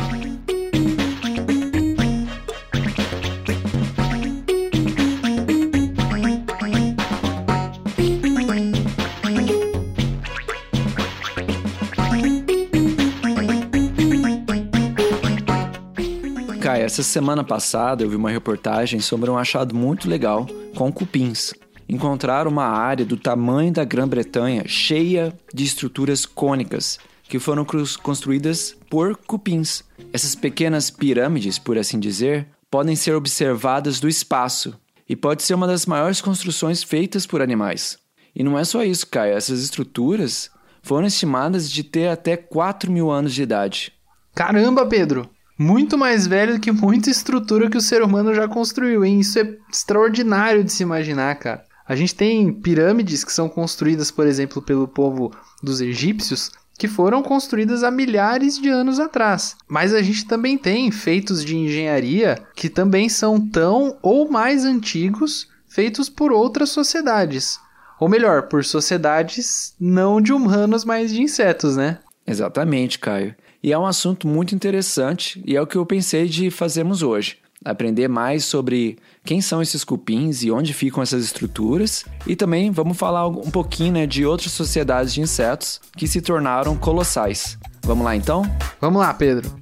Essa 16.91 17.03
semana 17.03 17.41
passada 17.41 18.03
eu 18.03 18.10
vi 18.10 18.17
uma 18.17 18.29
reportagem 18.29 19.00
sobre 19.00 19.29
um 19.29 19.38
achado 19.38 19.74
muito 19.74 20.10
legal 20.10 20.45
com 20.75 20.91
cupins. 20.91 21.53
Encontraram 21.88 22.51
uma 22.51 22.65
área 22.65 23.05
do 23.05 23.15
tamanho 23.15 23.71
da 23.71 23.86
Grã-Bretanha 23.86 24.67
cheia 24.67 25.33
de 25.53 25.63
estruturas 25.63 26.25
cônicas 26.25 27.00
que 27.24 27.39
foram 27.39 27.65
construídas 28.03 28.75
por 28.89 29.15
cupins. 29.15 29.83
Essas 30.12 30.36
pequenas 30.36 30.91
pirâmides, 30.91 31.57
por 31.57 31.77
assim 31.77 31.98
dizer, 31.98 32.45
podem 32.69 32.98
ser 32.98 33.15
observadas 33.15 34.01
do 34.01 34.10
espaço 34.10 34.77
e 35.07 35.15
pode 35.15 35.43
ser 35.43 35.53
uma 35.53 35.67
das 35.67 35.86
maiores 35.86 36.19
construções 36.19 36.83
feitas 36.83 37.25
por 37.25 37.41
animais. 37.41 37.98
E 38.36 38.43
não 38.43 38.60
é 38.60 38.65
só 38.65 38.83
isso, 38.83 39.07
Caio. 39.07 39.33
Essas 39.33 39.63
estruturas 39.63 40.51
foram 40.83 41.07
estimadas 41.07 41.71
de 41.71 41.86
ter 41.86 42.10
até 42.10 42.36
4 42.36 42.91
mil 42.91 43.10
anos 43.10 43.33
de 43.33 43.43
idade. 43.43 43.93
Caramba, 44.36 44.86
Pedro! 44.86 45.29
Muito 45.62 45.96
mais 45.96 46.25
velho 46.25 46.56
do 46.56 46.60
que 46.60 46.72
muita 46.72 47.12
estrutura 47.12 47.70
que 47.70 47.77
o 47.77 47.82
ser 47.82 48.01
humano 48.01 48.34
já 48.34 48.48
construiu, 48.48 49.06
hein? 49.06 49.20
Isso 49.20 49.38
é 49.38 49.58
extraordinário 49.72 50.63
de 50.63 50.72
se 50.72 50.82
imaginar, 50.82 51.36
cara. 51.36 51.63
A 51.88 51.96
gente 51.96 52.15
tem 52.15 52.51
pirâmides 52.51 53.24
que 53.24 53.32
são 53.32 53.48
construídas, 53.48 54.10
por 54.10 54.25
exemplo, 54.25 54.60
pelo 54.60 54.88
povo 54.88 55.32
dos 55.62 55.80
egípcios, 55.80 56.50
que 56.80 56.88
foram 56.88 57.22
construídas 57.22 57.84
há 57.84 57.91
milhares 57.91 58.58
de 58.58 58.70
anos 58.70 59.00
atrás. 59.00 59.56
Mas 59.68 59.94
a 59.94 60.01
gente 60.01 60.25
também 60.25 60.58
tem 60.58 60.89
feitos 60.89 61.46
de 61.46 61.56
engenharia 61.56 62.39
que 62.56 62.68
também 62.68 63.08
são 63.08 63.39
tão 63.39 64.00
ou 64.01 64.32
mais 64.32 64.65
antigos, 64.65 65.48
feitos 65.70 66.10
por 66.10 66.32
outras 66.32 66.70
sociedades. 66.72 67.60
Ou 68.00 68.10
melhor, 68.10 68.48
por 68.48 68.65
sociedades 68.65 69.75
não 69.80 70.20
de 70.20 70.34
humanos, 70.34 70.84
mas 70.84 71.13
de 71.13 71.22
insetos, 71.22 71.77
né? 71.77 72.00
Exatamente, 72.25 72.98
Caio. 72.98 73.36
E 73.63 73.72
é 73.72 73.77
um 73.77 73.86
assunto 73.86 74.27
muito 74.27 74.56
interessante 74.56 75.41
e 75.46 75.56
é 75.56 75.62
o 75.62 75.68
que 75.68 75.75
eu 75.75 75.86
pensei 75.86 76.27
de 76.27 76.50
fazermos 76.50 77.03
hoje 77.03 77.38
aprender 77.63 78.08
mais 78.08 78.44
sobre 78.44 78.98
quem 79.24 79.39
são 79.39 79.62
esses 79.62 79.84
cupins 79.84 80.41
e 80.44 80.51
onde 80.51 80.74
ficam 80.74 81.01
essas 81.01 81.24
estruturas. 81.24 82.06
E 82.25 82.36
também 82.36 82.72
vamos 82.72 82.98
falar 82.98 83.27
um 83.27 83.51
pouquinho 83.51 83.94
né, 83.94 84.08
de 84.08 84.25
outras 84.25 84.51
sociedades 84.51 85.13
de 85.13 85.22
insetos 85.22 85.80
que 85.96 86.08
se 86.08 86.22
tornaram 86.22 86.75
colossais. 86.75 87.58
Vamos 87.84 88.03
lá 88.03 88.15
então? 88.15 88.44
Vamos 88.80 89.00
lá, 89.00 89.13
Pedro. 89.13 89.56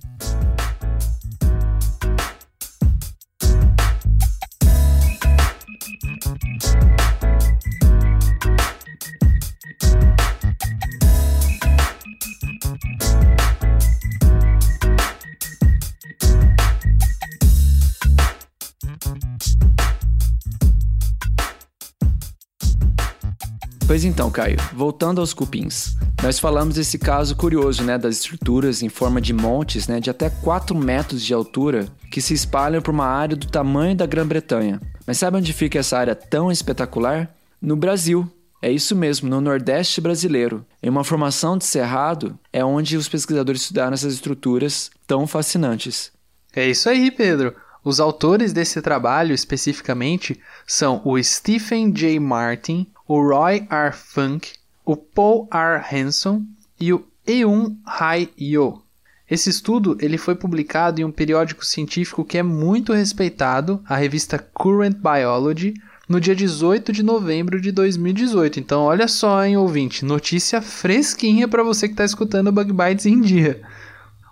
Pois 23.89 24.05
então, 24.05 24.29
Caio, 24.29 24.57
voltando 24.71 25.19
aos 25.19 25.33
cupins. 25.33 25.95
Nós 26.21 26.37
falamos 26.37 26.75
desse 26.75 26.99
caso 26.99 27.35
curioso, 27.35 27.83
né, 27.83 27.97
das 27.97 28.17
estruturas 28.17 28.83
em 28.83 28.87
forma 28.87 29.19
de 29.19 29.33
montes, 29.33 29.87
né, 29.87 29.99
de 29.99 30.11
até 30.11 30.29
4 30.29 30.77
metros 30.77 31.23
de 31.23 31.33
altura, 31.33 31.87
que 32.11 32.21
se 32.21 32.35
espalham 32.35 32.83
por 32.83 32.93
uma 32.93 33.07
área 33.07 33.35
do 33.35 33.47
tamanho 33.47 33.95
da 33.95 34.05
Grã-Bretanha. 34.05 34.79
Mas 35.07 35.17
sabe 35.17 35.37
onde 35.37 35.51
fica 35.53 35.79
essa 35.79 35.97
área 35.97 36.13
tão 36.13 36.51
espetacular? 36.51 37.33
No 37.59 37.75
Brasil. 37.75 38.31
É 38.61 38.71
isso 38.71 38.95
mesmo, 38.95 39.27
no 39.27 39.41
Nordeste 39.41 39.99
brasileiro. 39.99 40.63
Em 40.83 40.89
uma 40.89 41.03
formação 41.03 41.57
de 41.57 41.65
cerrado, 41.65 42.37
é 42.53 42.63
onde 42.63 42.95
os 42.95 43.09
pesquisadores 43.09 43.61
estudaram 43.61 43.95
essas 43.95 44.13
estruturas 44.13 44.91
tão 45.07 45.25
fascinantes. 45.25 46.11
É 46.55 46.69
isso 46.69 46.87
aí, 46.87 47.09
Pedro. 47.09 47.55
Os 47.83 47.99
autores 47.99 48.53
desse 48.53 48.83
trabalho 48.83 49.33
especificamente 49.33 50.39
são 50.67 51.01
o 51.03 51.21
Stephen 51.23 51.91
J. 51.91 52.19
Martin, 52.19 52.85
o 53.09 53.19
Roy 53.27 53.65
R. 53.71 53.91
Funk, 53.91 54.51
o 54.85 54.95
Paul 54.95 55.49
R. 55.51 55.83
Hanson 55.91 56.43
e 56.79 56.93
o 56.93 57.03
Eun 57.25 57.75
Hai 57.83 58.29
Yo. 58.39 58.83
Esse 59.27 59.49
estudo 59.49 59.97
ele 59.99 60.15
foi 60.15 60.35
publicado 60.35 61.01
em 61.01 61.03
um 61.03 61.11
periódico 61.11 61.65
científico 61.65 62.23
que 62.23 62.37
é 62.37 62.43
muito 62.43 62.93
respeitado, 62.93 63.83
a 63.89 63.95
revista 63.95 64.37
Current 64.37 64.97
Biology, 64.97 65.73
no 66.07 66.21
dia 66.21 66.35
18 66.35 66.93
de 66.93 67.01
novembro 67.01 67.59
de 67.59 67.71
2018. 67.71 68.59
Então, 68.59 68.83
olha 68.83 69.07
só, 69.07 69.43
hein, 69.43 69.57
ouvinte, 69.57 70.05
notícia 70.05 70.61
fresquinha 70.61 71.47
para 71.47 71.63
você 71.63 71.87
que 71.87 71.95
está 71.95 72.05
escutando 72.05 72.51
Bug 72.51 72.71
Bites 72.71 73.07
em 73.07 73.21
dia. 73.21 73.59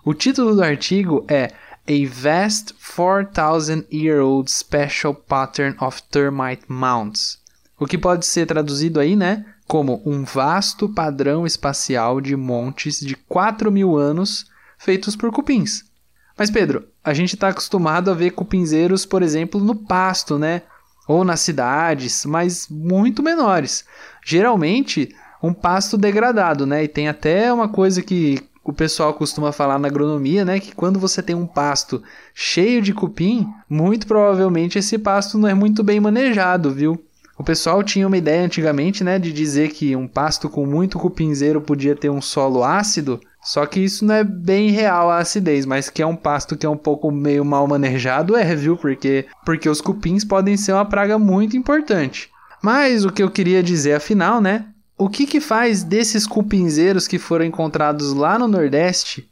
O 0.04 0.14
título 0.14 0.54
do 0.54 0.62
artigo 0.62 1.26
é 1.26 1.52
A 1.84 2.08
Vast 2.08 2.74
4,000 2.94 3.86
Year 3.92 4.24
Old 4.24 4.48
Special 4.48 5.14
Pattern 5.14 5.76
of 5.80 6.00
Termite 6.12 6.62
Mounts. 6.68 7.38
O 7.78 7.86
que 7.86 7.96
pode 7.96 8.26
ser 8.26 8.46
traduzido 8.46 8.98
aí, 8.98 9.14
né? 9.14 9.44
Como 9.66 10.02
um 10.04 10.24
vasto 10.24 10.88
padrão 10.88 11.46
espacial 11.46 12.20
de 12.20 12.34
montes 12.36 13.00
de 13.00 13.14
4 13.14 13.70
mil 13.70 13.96
anos 13.96 14.46
feitos 14.78 15.14
por 15.14 15.30
cupins. 15.30 15.84
Mas, 16.36 16.50
Pedro, 16.50 16.84
a 17.04 17.12
gente 17.12 17.34
está 17.34 17.48
acostumado 17.48 18.10
a 18.10 18.14
ver 18.14 18.30
cupinzeiros, 18.30 19.04
por 19.04 19.22
exemplo, 19.22 19.60
no 19.60 19.74
pasto, 19.74 20.38
né? 20.38 20.62
Ou 21.06 21.24
nas 21.24 21.40
cidades, 21.40 22.24
mas 22.26 22.68
muito 22.68 23.22
menores. 23.22 23.84
Geralmente, 24.24 25.14
um 25.42 25.52
pasto 25.52 25.96
degradado, 25.96 26.66
né? 26.66 26.84
E 26.84 26.88
tem 26.88 27.08
até 27.08 27.52
uma 27.52 27.68
coisa 27.68 28.02
que 28.02 28.42
o 28.68 28.72
pessoal 28.72 29.14
costuma 29.14 29.50
falar 29.50 29.78
na 29.78 29.88
agronomia, 29.88 30.44
né, 30.44 30.60
que 30.60 30.74
quando 30.74 31.00
você 31.00 31.22
tem 31.22 31.34
um 31.34 31.46
pasto 31.46 32.02
cheio 32.34 32.82
de 32.82 32.92
cupim, 32.92 33.48
muito 33.66 34.06
provavelmente 34.06 34.78
esse 34.78 34.98
pasto 34.98 35.38
não 35.38 35.48
é 35.48 35.54
muito 35.54 35.82
bem 35.82 35.98
manejado, 35.98 36.70
viu? 36.70 37.02
O 37.38 37.44
pessoal 37.44 37.84
tinha 37.84 38.06
uma 38.06 38.16
ideia 38.16 38.44
antigamente, 38.44 39.04
né, 39.04 39.16
de 39.16 39.32
dizer 39.32 39.70
que 39.70 39.94
um 39.94 40.08
pasto 40.08 40.50
com 40.50 40.66
muito 40.66 40.98
cupinzeiro 40.98 41.60
podia 41.60 41.94
ter 41.94 42.10
um 42.10 42.20
solo 42.20 42.64
ácido, 42.64 43.20
só 43.40 43.64
que 43.64 43.78
isso 43.78 44.04
não 44.04 44.16
é 44.16 44.24
bem 44.24 44.70
real 44.70 45.08
a 45.08 45.18
acidez, 45.18 45.64
mas 45.64 45.88
que 45.88 46.02
é 46.02 46.06
um 46.06 46.16
pasto 46.16 46.56
que 46.56 46.66
é 46.66 46.68
um 46.68 46.76
pouco 46.76 47.12
meio 47.12 47.44
mal 47.44 47.66
manejado 47.68 48.34
é, 48.34 48.56
viu? 48.56 48.76
Porque 48.76 49.26
porque 49.44 49.68
os 49.68 49.80
cupins 49.80 50.24
podem 50.24 50.56
ser 50.56 50.72
uma 50.72 50.84
praga 50.84 51.16
muito 51.16 51.56
importante. 51.56 52.28
Mas 52.60 53.04
o 53.04 53.12
que 53.12 53.22
eu 53.22 53.30
queria 53.30 53.62
dizer 53.62 53.94
afinal, 53.94 54.40
né? 54.40 54.66
O 54.98 55.08
que 55.08 55.24
que 55.24 55.40
faz 55.40 55.84
desses 55.84 56.26
cupinzeiros 56.26 57.06
que 57.06 57.20
foram 57.20 57.44
encontrados 57.44 58.12
lá 58.12 58.36
no 58.36 58.48
Nordeste 58.48 59.28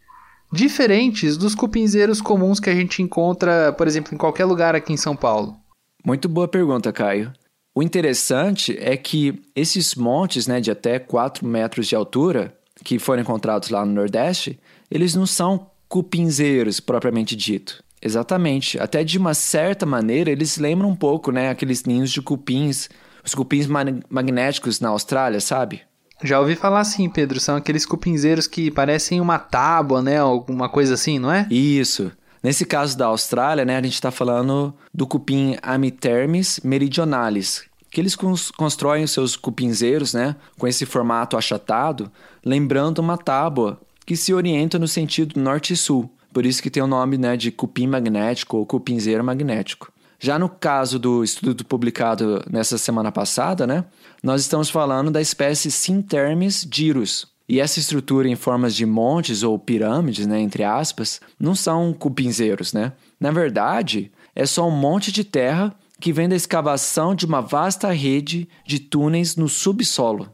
diferentes 0.53 1.37
dos 1.37 1.57
cupinzeiros 1.57 2.21
comuns 2.21 2.61
que 2.61 2.71
a 2.71 2.75
gente 2.75 3.03
encontra, 3.03 3.73
por 3.73 3.89
exemplo, 3.89 4.15
em 4.15 4.17
qualquer 4.17 4.45
lugar 4.45 4.77
aqui 4.77 4.93
em 4.93 4.97
São 4.97 5.17
Paulo? 5.17 5.57
Muito 6.05 6.29
boa 6.29 6.47
pergunta, 6.47 6.93
Caio. 6.93 7.33
O 7.77 7.83
interessante 7.83 8.75
é 8.81 8.97
que 8.97 9.39
esses 9.55 9.95
montes 9.95 10.47
né, 10.47 10.63
de 10.63 10.71
até 10.71 10.99
4 10.99 11.47
metros 11.47 11.87
de 11.87 11.95
altura, 11.95 12.57
que 12.83 12.99
foram 12.99 13.21
encontrados 13.21 13.69
lá 13.69 13.85
no 13.85 13.93
Nordeste, 13.93 14.59
eles 14.91 15.15
não 15.15 15.27
são 15.27 15.67
cupinzeiros 15.87 16.81
propriamente 16.81 17.37
dito. 17.37 17.85
Exatamente. 18.01 18.81
Até 18.81 19.05
de 19.05 19.19
uma 19.19 19.35
certa 19.35 19.85
maneira, 19.85 20.31
eles 20.31 20.57
lembram 20.57 20.89
um 20.89 20.97
pouco 20.97 21.31
né, 21.31 21.51
aqueles 21.51 21.85
ninhos 21.85 22.11
de 22.11 22.23
cupins, 22.23 22.89
os 23.23 23.35
cupins 23.35 23.67
magnéticos 24.09 24.81
na 24.81 24.89
Austrália, 24.89 25.39
sabe? 25.39 25.83
Já 26.25 26.41
ouvi 26.41 26.57
falar 26.57 26.81
assim, 26.81 27.11
Pedro. 27.11 27.39
São 27.39 27.57
aqueles 27.57 27.85
cupinzeiros 27.85 28.47
que 28.47 28.71
parecem 28.71 29.21
uma 29.21 29.39
tábua, 29.39 30.01
né? 30.01 30.17
Alguma 30.17 30.71
coisa 30.71 30.95
assim, 30.95 31.19
não 31.19 31.31
é? 31.31 31.47
Isso. 31.51 32.11
Nesse 32.43 32.65
caso 32.65 32.97
da 32.97 33.07
Austrália, 33.07 33.65
né, 33.65 33.77
a 33.77 33.83
gente 33.83 33.95
está 33.95 34.11
falando 34.11 34.75
do 34.93 35.07
cupim 35.07 35.57
Amitermes 35.63 36.61
meridionalis, 36.63 37.65
que 37.91 38.01
eles 38.01 38.17
constroem 38.57 39.05
os 39.05 39.11
seus 39.11 39.37
cupinzeiros 39.37 40.15
né, 40.15 40.37
com 40.59 40.67
esse 40.67 40.85
formato 40.85 41.37
achatado, 41.37 42.11
lembrando 42.45 42.99
uma 42.99 43.17
tábua 43.17 43.81
que 44.05 44.17
se 44.17 44.33
orienta 44.33 44.79
no 44.79 44.87
sentido 44.87 45.41
norte 45.41 45.73
e 45.73 45.77
sul. 45.77 46.11
Por 46.33 46.45
isso 46.45 46.63
que 46.63 46.71
tem 46.71 46.83
o 46.83 46.87
nome 46.87 47.17
né, 47.17 47.37
de 47.37 47.51
cupim 47.51 47.87
magnético 47.87 48.59
ou 48.59 48.67
cupinzeiro 48.67 49.25
magnético. 49.25 49.91
Já 50.19 50.39
no 50.39 50.49
caso 50.49 50.99
do 50.99 51.25
estudo 51.25 51.65
publicado 51.65 52.43
nessa 52.51 52.79
semana 52.79 53.11
passada, 53.11 53.67
né, 53.67 53.85
nós 54.23 54.43
estamos 54.43 54.71
falando 54.71 55.11
da 55.11 55.21
espécie 55.21 55.71
Sintermes 55.71 56.67
gyrus, 56.71 57.27
e 57.49 57.61
essa 57.61 57.79
estrutura 57.79 58.29
em 58.29 58.35
formas 58.35 58.75
de 58.75 58.85
montes 58.85 59.43
ou 59.43 59.59
pirâmides, 59.59 60.27
né, 60.27 60.41
entre 60.41 60.65
aspas, 60.65 61.21
não 61.39 61.55
são 61.55 61.93
cupinzeiros, 61.93 62.73
né? 62.73 62.93
Na 63.21 63.31
verdade, 63.31 64.11
é 64.35 64.45
só 64.45 64.69
um 64.69 64.77
monte 64.77 65.13
de 65.13 65.25
terra 65.25 65.75
que 66.01 66.13
vem 66.13 66.29
da 66.29 66.37
escavação 66.37 67.15
de 67.15 67.25
uma 67.25 67.41
vasta 67.41 67.91
rede 67.93 68.49
de 68.67 68.79
túneis 68.79 69.37
no 69.37 69.49
subsolo. 69.49 70.29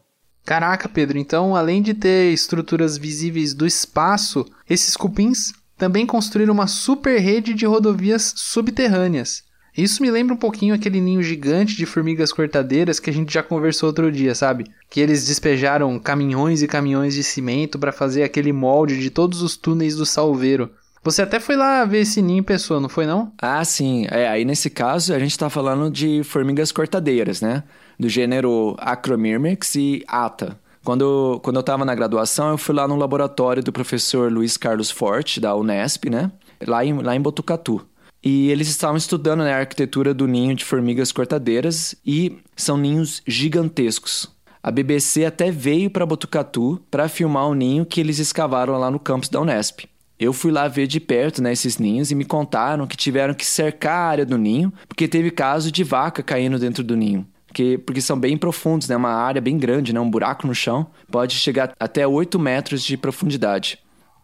Caraca, 0.45 0.89
Pedro, 0.89 1.19
então 1.19 1.55
além 1.55 1.81
de 1.83 1.95
ter 1.95 2.33
estruturas 2.33 2.99
visíveis 2.99 3.55
do 3.55 3.67
espaço, 3.67 4.45
esses 4.69 4.97
cupins 4.97 5.53
também 5.77 6.05
construíram 6.05 6.53
uma 6.53 6.67
super 6.67 7.21
rede 7.21 7.55
de 7.55 7.65
rodovias 7.65 8.35
subterrâneas. 8.37 9.45
Isso 9.77 10.03
me 10.03 10.11
lembra 10.11 10.35
um 10.35 10.39
pouquinho 10.39 10.75
aquele 10.75 11.01
ninho 11.01 11.23
gigante 11.23 11.77
de 11.77 11.87
formigas 11.87 12.33
cortadeiras 12.33 13.01
que 13.01 13.09
a 13.09 13.13
gente 13.13 13.33
já 13.33 13.43
conversou 13.43 13.89
outro 13.89 14.13
dia, 14.13 14.35
sabe? 14.35 14.67
Que 14.91 15.01
eles 15.01 15.27
despejaram 15.27 15.99
caminhões 15.99 16.63
e 16.63 16.69
caminhões 16.69 17.15
de 17.15 17.25
cimento 17.25 17.79
para 17.79 17.91
fazer 17.91 18.23
aquele 18.23 18.53
molde 18.53 19.01
de 19.01 19.09
todos 19.09 19.41
os 19.41 19.57
túneis 19.57 19.97
do 19.97 20.05
Salveiro. 20.05 20.71
Você 21.03 21.23
até 21.23 21.41
foi 21.41 21.57
lá 21.57 21.85
ver 21.85 22.01
esse 22.01 22.23
ninho 22.23 22.41
em 22.41 22.45
pessoa, 22.45 22.81
não 22.81 22.89
foi 22.89 23.07
não? 23.07 23.33
Ah, 23.41 23.65
sim. 23.65 24.07
É, 24.11 24.29
aí 24.29 24.45
nesse 24.45 24.71
caso 24.71 25.15
a 25.15 25.19
gente 25.19 25.39
tá 25.39 25.51
falando 25.51 25.91
de 25.91 26.23
formigas 26.23 26.71
cortadeiras, 26.71 27.41
né? 27.41 27.65
Do 27.99 28.09
gênero 28.09 28.77
Acromyrmex 28.79 29.75
e 29.75 30.05
Ata. 30.07 30.61
Quando, 30.85 31.41
quando 31.43 31.57
eu 31.57 31.63
tava 31.63 31.85
na 31.85 31.95
graduação, 31.95 32.51
eu 32.51 32.59
fui 32.59 32.75
lá 32.75 32.87
no 32.87 32.97
laboratório 32.97 33.63
do 33.63 33.73
professor 33.73 34.31
Luiz 34.31 34.57
Carlos 34.57 34.91
Forte, 34.91 35.41
da 35.41 35.55
Unesp, 35.55 36.11
né? 36.11 36.31
Lá 36.67 36.85
em, 36.85 36.93
lá 37.01 37.17
em 37.17 37.21
Botucatu. 37.21 37.85
E 38.23 38.51
eles 38.51 38.69
estavam 38.69 38.97
estudando 38.97 39.43
né, 39.43 39.53
a 39.53 39.59
arquitetura 39.59 40.15
do 40.15 40.29
ninho 40.29 40.55
de 40.55 40.65
formigas 40.65 41.11
cortadeiras 41.11 41.95
e 42.07 42.39
são 42.55 42.77
ninhos 42.77 43.21
gigantescos. 43.27 44.31
A 44.63 44.71
BBC 44.71 45.25
até 45.25 45.51
veio 45.51 45.91
para 45.91 46.07
Botucatu 46.07 46.81
para 46.89 47.09
filmar 47.09 47.49
o 47.49 47.55
ninho 47.55 47.85
que 47.85 48.01
eles 48.01 48.21
escavaram 48.21 48.79
lá 48.79 48.91
no 48.91 49.01
campus 49.01 49.29
da 49.29 49.41
Unesp. 49.41 49.87
Eu 50.21 50.33
fui 50.33 50.53
lá 50.53 50.69
ver 50.69 50.87
de 50.87 51.01
perto 51.01 51.43
né, 51.43 51.53
esses 51.53 51.79
ninhos 51.79 52.13
e 52.13 52.15
me 52.15 52.25
contaram 52.25 52.87
que 52.87 52.97
tiveram 52.97 53.35
que 53.35 53.45
cercar 53.45 53.99
a 53.99 54.09
área 54.09 54.27
do 54.27 54.39
ninho 54.39 54.73
porque 54.87 55.09
teve 55.09 55.33
caso 55.33 55.73
de 55.73 55.83
vaca 55.83 56.23
caindo 56.23 56.61
dentro 56.61 56.85
do 56.85 56.97
ninho. 56.97 57.27
Porque, 57.49 57.77
porque 57.85 58.01
são 58.01 58.19
bem 58.19 58.39
profundos, 58.39 58.89
né? 58.89 58.97
Uma 58.97 59.11
área 59.11 59.41
bem 59.41 59.59
grande, 59.59 59.93
né? 59.93 60.01
Um 60.01 60.09
buraco 60.09 60.47
no 60.47 60.55
chão. 60.55 60.87
Pode 61.11 61.35
chegar 61.35 61.75
até 61.79 62.07
8 62.07 62.39
metros 62.39 62.83
de 62.83 62.97
profundidade. 62.97 63.79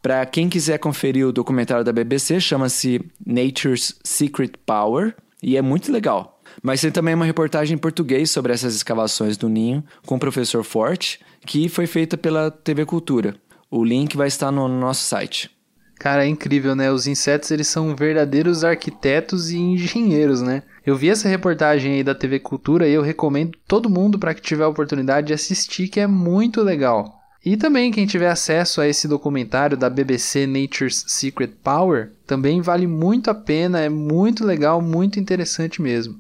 Para 0.09 0.25
quem 0.25 0.49
quiser 0.49 0.79
conferir 0.79 1.27
o 1.27 1.33
documentário 1.35 1.85
da 1.85 1.93
BBC, 1.93 2.41
chama-se 2.41 2.99
Nature's 3.27 3.95
Secret 4.03 4.53
Power 4.65 5.15
e 5.43 5.55
é 5.55 5.61
muito 5.61 5.93
legal. 5.93 6.41
Mas 6.63 6.81
tem 6.81 6.91
também 6.91 7.15
uma 7.15 7.27
reportagem 7.27 7.75
em 7.75 7.79
português 7.79 8.31
sobre 8.31 8.55
essas 8.55 8.75
escavações 8.75 9.37
do 9.37 9.51
ninho 9.51 9.85
com 10.07 10.15
o 10.15 10.19
professor 10.19 10.65
Forte, 10.65 11.21
que 11.45 11.69
foi 11.69 11.87
feita 11.87 12.17
pela 12.17 12.51
TV 12.51 12.87
Cultura. 12.87 13.35
O 13.71 13.85
link 13.85 14.17
vai 14.17 14.29
estar 14.29 14.51
no 14.51 14.67
nosso 14.67 15.03
site. 15.03 15.51
Cara, 15.99 16.25
é 16.25 16.29
incrível, 16.29 16.75
né? 16.75 16.91
Os 16.91 17.07
insetos, 17.07 17.51
eles 17.51 17.69
são 17.69 17.95
verdadeiros 17.95 18.65
arquitetos 18.65 19.51
e 19.51 19.59
engenheiros, 19.59 20.41
né? 20.41 20.63
Eu 20.87 20.97
vi 20.97 21.11
essa 21.11 21.29
reportagem 21.29 21.97
aí 21.97 22.03
da 22.03 22.15
TV 22.15 22.41
Cultura 22.41 22.89
e 22.89 22.95
eu 22.95 23.03
recomendo 23.03 23.59
todo 23.69 23.91
mundo 23.91 24.19
para 24.19 24.33
que 24.33 24.41
tiver 24.41 24.65
a 24.65 24.69
oportunidade 24.69 25.27
de 25.27 25.35
assistir, 25.35 25.89
que 25.89 26.01
é 26.01 26.07
muito 26.07 26.63
legal. 26.63 27.18
E 27.45 27.57
também 27.57 27.93
quem 27.93 28.05
tiver 28.05 28.29
acesso 28.29 28.81
a 28.81 28.89
esse 28.89 29.07
documentário 29.07 29.77
da 29.77 29.89
BBC 29.89 30.47
Nature's 30.47 31.05
Secret 31.07 31.53
Power, 31.63 32.11
também 32.27 32.61
vale 32.61 32.87
muito 32.87 33.31
a 33.31 33.35
pena, 33.35 33.81
é 33.81 33.89
muito 33.89 34.45
legal, 34.45 34.83
muito 34.83 35.21
interessante 35.21 35.81
mesmo. 35.81 36.19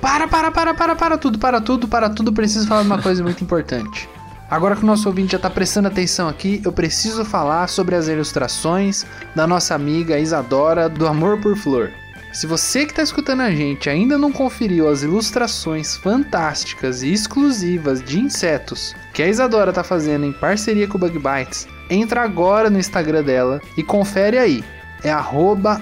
Para, 0.00 0.28
para, 0.28 0.50
para, 0.52 0.74
para, 0.74 0.96
para 0.96 1.18
tudo, 1.18 1.38
para 1.38 1.60
tudo, 1.60 1.88
para 1.88 2.10
tudo, 2.10 2.32
preciso 2.32 2.68
falar 2.68 2.82
de 2.82 2.86
uma 2.86 3.02
coisa 3.02 3.22
muito 3.22 3.42
importante. 3.42 4.08
Agora 4.52 4.76
que 4.76 4.82
o 4.82 4.86
nosso 4.86 5.08
ouvinte 5.08 5.32
já 5.32 5.36
está 5.36 5.48
prestando 5.48 5.88
atenção 5.88 6.28
aqui, 6.28 6.60
eu 6.62 6.70
preciso 6.70 7.24
falar 7.24 7.70
sobre 7.70 7.94
as 7.94 8.06
ilustrações 8.06 9.06
da 9.34 9.46
nossa 9.46 9.74
amiga 9.74 10.18
Isadora 10.18 10.90
do 10.90 11.06
Amor 11.06 11.40
por 11.40 11.56
Flor. 11.56 11.90
Se 12.34 12.46
você 12.46 12.84
que 12.84 12.92
está 12.92 13.02
escutando 13.02 13.40
a 13.40 13.50
gente 13.50 13.88
ainda 13.88 14.18
não 14.18 14.30
conferiu 14.30 14.90
as 14.90 15.02
ilustrações 15.02 15.96
fantásticas 15.96 17.02
e 17.02 17.10
exclusivas 17.10 18.02
de 18.02 18.20
insetos 18.20 18.94
que 19.14 19.22
a 19.22 19.26
Isadora 19.26 19.70
está 19.70 19.82
fazendo 19.82 20.26
em 20.26 20.34
parceria 20.34 20.86
com 20.86 20.98
o 20.98 21.00
Bug 21.00 21.18
Bites, 21.18 21.66
entra 21.88 22.20
agora 22.20 22.68
no 22.68 22.78
Instagram 22.78 23.22
dela 23.22 23.58
e 23.74 23.82
confere 23.82 24.36
aí. 24.36 24.62
É 25.02 25.10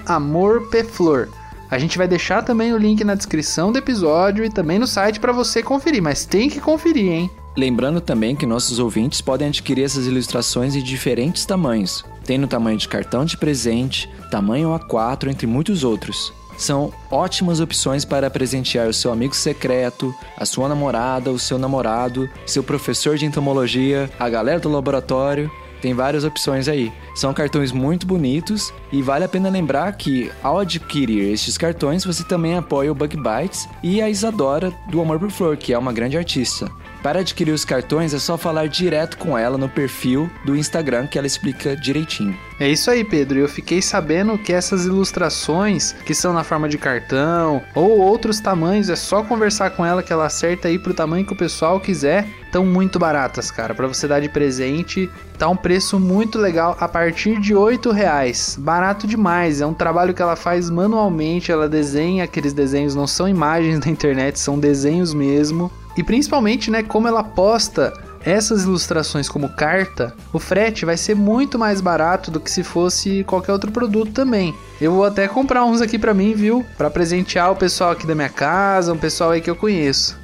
amorpeflor. 0.07 1.27
A 1.69 1.77
gente 1.77 1.99
vai 1.99 2.07
deixar 2.07 2.43
também 2.43 2.73
o 2.73 2.79
link 2.79 3.03
na 3.03 3.17
descrição 3.17 3.73
do 3.73 3.79
episódio 3.79 4.45
e 4.45 4.49
também 4.49 4.79
no 4.79 4.87
site 4.87 5.19
para 5.19 5.33
você 5.33 5.61
conferir, 5.61 6.01
mas 6.01 6.25
tem 6.25 6.49
que 6.49 6.61
conferir, 6.61 7.11
hein? 7.11 7.31
Lembrando 7.57 8.01
também 8.01 8.37
que 8.37 8.47
nossos 8.47 8.79
ouvintes 8.79 9.21
podem 9.21 9.49
adquirir 9.49 9.85
essas 9.85 10.07
ilustrações 10.07 10.77
em 10.77 10.83
diferentes 10.83 11.45
tamanhos. 11.45 12.05
Tem 12.25 12.39
no 12.39 12.47
tamanho 12.47 12.79
de 12.79 12.89
cartão 12.89 13.25
de 13.25 13.37
presente, 13.37 14.09
tamanho 14.31 14.69
A4, 14.69 15.29
entre 15.29 15.47
muitos 15.47 15.83
outros. 15.83 16.33
São 16.57 16.93
ótimas 17.11 17.59
opções 17.59 18.05
para 18.05 18.31
presentear 18.31 18.87
o 18.87 18.93
seu 18.93 19.11
amigo 19.11 19.35
secreto, 19.35 20.15
a 20.37 20.45
sua 20.45 20.69
namorada, 20.69 21.31
o 21.31 21.39
seu 21.39 21.59
namorado, 21.59 22.29
seu 22.47 22.63
professor 22.63 23.17
de 23.17 23.25
entomologia, 23.25 24.11
a 24.19 24.29
galera 24.29 24.61
do 24.61 24.69
laboratório 24.69 25.51
tem 25.81 25.95
várias 25.95 26.25
opções 26.25 26.69
aí. 26.69 26.93
São 27.15 27.33
cartões 27.33 27.73
muito 27.73 28.07
bonitos 28.07 28.73
e 28.93 29.03
vale 29.03 29.25
a 29.25 29.29
pena 29.29 29.49
lembrar 29.49 29.93
que 29.93 30.31
ao 30.43 30.59
adquirir 30.59 31.33
estes 31.33 31.57
cartões 31.57 32.05
você 32.05 32.23
também 32.23 32.57
apoia 32.57 32.93
o 32.93 32.95
Bug 32.95 33.17
Bites 33.17 33.69
e 33.83 34.01
a 34.01 34.09
Isadora 34.09 34.73
do 34.89 35.01
Amor 35.01 35.19
por 35.19 35.31
Flor, 35.31 35.57
que 35.57 35.73
é 35.73 35.79
uma 35.79 35.93
grande 35.93 36.17
artista. 36.17 36.71
Para 37.03 37.21
adquirir 37.21 37.53
os 37.53 37.65
cartões 37.65 38.13
é 38.13 38.19
só 38.19 38.37
falar 38.37 38.69
direto 38.69 39.17
com 39.17 39.37
ela 39.37 39.57
no 39.57 39.69
perfil 39.69 40.31
do 40.45 40.55
Instagram 40.55 41.07
que 41.07 41.17
ela 41.17 41.27
explica 41.27 41.75
direitinho. 41.75 42.37
É 42.59 42.69
isso 42.69 42.91
aí, 42.91 43.03
Pedro. 43.03 43.39
Eu 43.39 43.49
fiquei 43.49 43.81
sabendo 43.81 44.37
que 44.37 44.53
essas 44.53 44.85
ilustrações 44.85 45.95
que 46.05 46.15
são 46.15 46.35
na 46.35 46.45
forma 46.45 46.69
de 46.69 46.77
cartão 46.77 47.63
ou 47.75 47.99
outros 47.99 48.39
tamanhos, 48.39 48.91
é 48.91 48.97
só 48.97 49.23
conversar 49.23 49.71
com 49.71 49.85
ela 49.85 50.03
que 50.03 50.13
ela 50.13 50.27
acerta 50.27 50.69
aí 50.69 50.79
pro 50.79 50.93
tamanho 50.93 51.25
que 51.25 51.33
o 51.33 51.37
pessoal 51.37 51.81
quiser. 51.81 52.27
Estão 52.45 52.67
muito 52.67 52.99
baratas, 52.99 53.51
cara. 53.51 53.75
Para 53.75 53.87
você 53.87 54.07
dar 54.07 54.21
de 54.21 54.29
presente, 54.29 55.09
tá 55.39 55.49
um 55.49 55.57
preço 55.57 55.99
muito 55.99 56.39
legal 56.39 56.77
a 56.79 56.87
partir 56.87 57.41
de 57.41 57.55
oito 57.55 57.93
reais. 57.93 58.57
Barato 58.61 59.07
demais. 59.07 59.63
É 59.63 59.67
um 59.67 59.73
trabalho 59.73 60.13
que 60.13 60.21
ela 60.21 60.37
faz 60.37 60.69
manualmente. 60.69 61.51
Ela 61.51 61.69
desenha 61.69 62.25
aqueles 62.25 62.53
desenhos, 62.53 62.95
não 62.95 63.07
são 63.07 63.27
imagens 63.27 63.79
da 63.81 63.89
internet, 63.89 64.39
são 64.39 64.59
desenhos 64.59 65.15
mesmo. 65.15 65.71
E 66.01 66.03
principalmente, 66.03 66.71
né, 66.71 66.83
como 66.83 67.07
ela 67.07 67.23
posta 67.23 67.93
essas 68.25 68.65
ilustrações 68.65 69.29
como 69.29 69.51
carta, 69.51 70.15
o 70.33 70.39
frete 70.39 70.87
vai 70.87 70.97
ser 70.97 71.15
muito 71.15 71.59
mais 71.59 71.83
barato 71.83 72.31
do 72.31 72.41
que 72.41 72.51
se 72.51 72.63
fosse 72.63 73.23
qualquer 73.25 73.53
outro 73.53 73.71
produto 73.71 74.11
também. 74.11 74.55
Eu 74.81 74.93
vou 74.93 75.05
até 75.05 75.29
comprar 75.29 75.63
uns 75.63 75.83
aqui 75.83 75.99
para 75.99 76.15
mim, 76.15 76.33
viu? 76.33 76.65
Para 76.79 76.89
presentear 76.89 77.53
o 77.53 77.57
pessoal 77.57 77.91
aqui 77.91 78.07
da 78.07 78.15
minha 78.15 78.31
casa, 78.31 78.95
um 78.95 78.99
pessoal 78.99 79.33
aí 79.33 79.43
que 79.43 79.51
eu 79.51 79.57
conheço. 79.57 80.19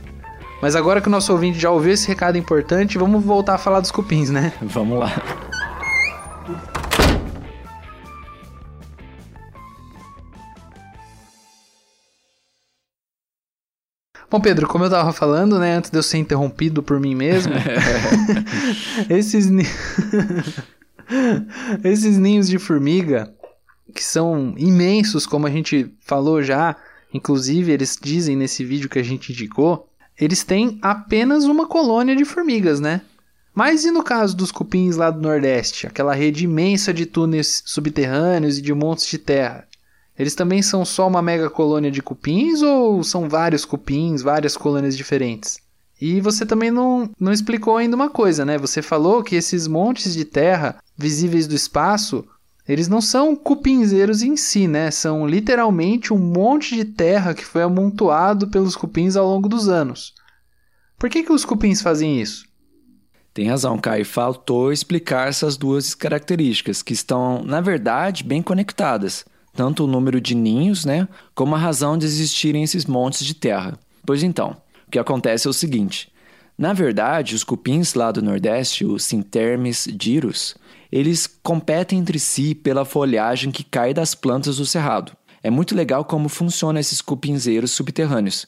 Mas 0.62 0.74
agora 0.74 0.98
que 1.02 1.08
o 1.08 1.10
nosso 1.10 1.30
ouvinte 1.30 1.58
já 1.58 1.70
ouviu 1.70 1.92
esse 1.92 2.08
recado 2.08 2.38
importante, 2.38 2.96
vamos 2.96 3.22
voltar 3.22 3.56
a 3.56 3.58
falar 3.58 3.80
dos 3.80 3.90
cupins, 3.90 4.30
né? 4.30 4.54
Vamos 4.64 4.98
lá. 4.98 5.12
Bom, 14.36 14.40
Pedro, 14.42 14.68
como 14.68 14.84
eu 14.84 14.90
tava 14.90 15.14
falando, 15.14 15.58
né, 15.58 15.76
antes 15.76 15.90
de 15.90 15.96
eu 15.96 16.02
ser 16.02 16.18
interrompido 16.18 16.82
por 16.82 17.00
mim 17.00 17.14
mesmo, 17.14 17.54
esses, 19.08 19.48
ni... 19.48 19.64
esses 21.82 22.18
ninhos 22.18 22.46
de 22.46 22.58
formiga, 22.58 23.32
que 23.94 24.04
são 24.04 24.54
imensos, 24.58 25.26
como 25.26 25.46
a 25.46 25.50
gente 25.50 25.90
falou 26.00 26.42
já, 26.42 26.76
inclusive 27.14 27.72
eles 27.72 27.98
dizem 27.98 28.36
nesse 28.36 28.62
vídeo 28.62 28.90
que 28.90 28.98
a 28.98 29.02
gente 29.02 29.32
indicou, 29.32 29.88
eles 30.20 30.44
têm 30.44 30.78
apenas 30.82 31.44
uma 31.44 31.66
colônia 31.66 32.14
de 32.14 32.26
formigas, 32.26 32.78
né? 32.78 33.00
Mas 33.54 33.86
e 33.86 33.90
no 33.90 34.02
caso 34.02 34.36
dos 34.36 34.52
cupins 34.52 34.96
lá 34.96 35.10
do 35.10 35.22
Nordeste, 35.22 35.86
aquela 35.86 36.14
rede 36.14 36.44
imensa 36.44 36.92
de 36.92 37.06
túneis 37.06 37.62
subterrâneos 37.64 38.58
e 38.58 38.60
de 38.60 38.74
montes 38.74 39.06
de 39.06 39.16
terra? 39.16 39.66
Eles 40.18 40.34
também 40.34 40.62
são 40.62 40.84
só 40.84 41.06
uma 41.06 41.20
mega 41.20 41.50
colônia 41.50 41.90
de 41.90 42.02
cupins 42.02 42.62
ou 42.62 43.04
são 43.04 43.28
vários 43.28 43.64
cupins, 43.64 44.22
várias 44.22 44.56
colônias 44.56 44.96
diferentes? 44.96 45.58
E 46.00 46.20
você 46.20 46.44
também 46.44 46.70
não, 46.70 47.10
não 47.18 47.32
explicou 47.32 47.76
ainda 47.76 47.96
uma 47.96 48.10
coisa, 48.10 48.44
né? 48.44 48.58
Você 48.58 48.82
falou 48.82 49.22
que 49.22 49.36
esses 49.36 49.66
montes 49.66 50.14
de 50.14 50.24
terra 50.24 50.76
visíveis 50.96 51.46
do 51.46 51.54
espaço, 51.54 52.24
eles 52.68 52.88
não 52.88 53.00
são 53.00 53.36
cupinzeiros 53.36 54.22
em 54.22 54.36
si, 54.36 54.66
né? 54.66 54.90
São 54.90 55.26
literalmente 55.26 56.12
um 56.12 56.18
monte 56.18 56.74
de 56.74 56.84
terra 56.84 57.34
que 57.34 57.44
foi 57.44 57.62
amontoado 57.62 58.48
pelos 58.48 58.76
cupins 58.76 59.16
ao 59.16 59.26
longo 59.26 59.48
dos 59.48 59.68
anos. 59.68 60.14
Por 60.98 61.10
que, 61.10 61.22
que 61.22 61.32
os 61.32 61.44
cupins 61.44 61.82
fazem 61.82 62.20
isso? 62.20 62.46
Tem 63.32 63.48
razão, 63.48 63.78
Kai. 63.78 64.02
Faltou 64.02 64.72
explicar 64.72 65.28
essas 65.28 65.58
duas 65.58 65.94
características, 65.94 66.82
que 66.82 66.94
estão, 66.94 67.42
na 67.42 67.60
verdade, 67.60 68.24
bem 68.24 68.42
conectadas 68.42 69.24
tanto 69.56 69.84
o 69.84 69.86
número 69.86 70.20
de 70.20 70.34
ninhos, 70.34 70.84
né, 70.84 71.08
como 71.34 71.54
a 71.54 71.58
razão 71.58 71.96
de 71.96 72.04
existirem 72.04 72.62
esses 72.62 72.84
montes 72.84 73.24
de 73.24 73.34
terra. 73.34 73.78
Pois 74.04 74.22
então, 74.22 74.56
o 74.86 74.90
que 74.90 74.98
acontece 74.98 75.46
é 75.46 75.50
o 75.50 75.54
seguinte: 75.54 76.12
na 76.58 76.72
verdade, 76.72 77.34
os 77.34 77.42
cupins 77.42 77.94
lá 77.94 78.12
do 78.12 78.22
Nordeste, 78.22 78.84
os 78.84 79.04
Sintermes 79.04 79.88
gyrus, 80.00 80.54
eles 80.92 81.26
competem 81.42 81.98
entre 81.98 82.18
si 82.18 82.54
pela 82.54 82.84
folhagem 82.84 83.50
que 83.50 83.64
cai 83.64 83.92
das 83.92 84.14
plantas 84.14 84.58
do 84.58 84.64
cerrado. 84.66 85.12
É 85.42 85.50
muito 85.50 85.74
legal 85.74 86.04
como 86.04 86.28
funcionam 86.28 86.80
esses 86.80 87.00
cupinzeiros 87.00 87.72
subterrâneos. 87.72 88.46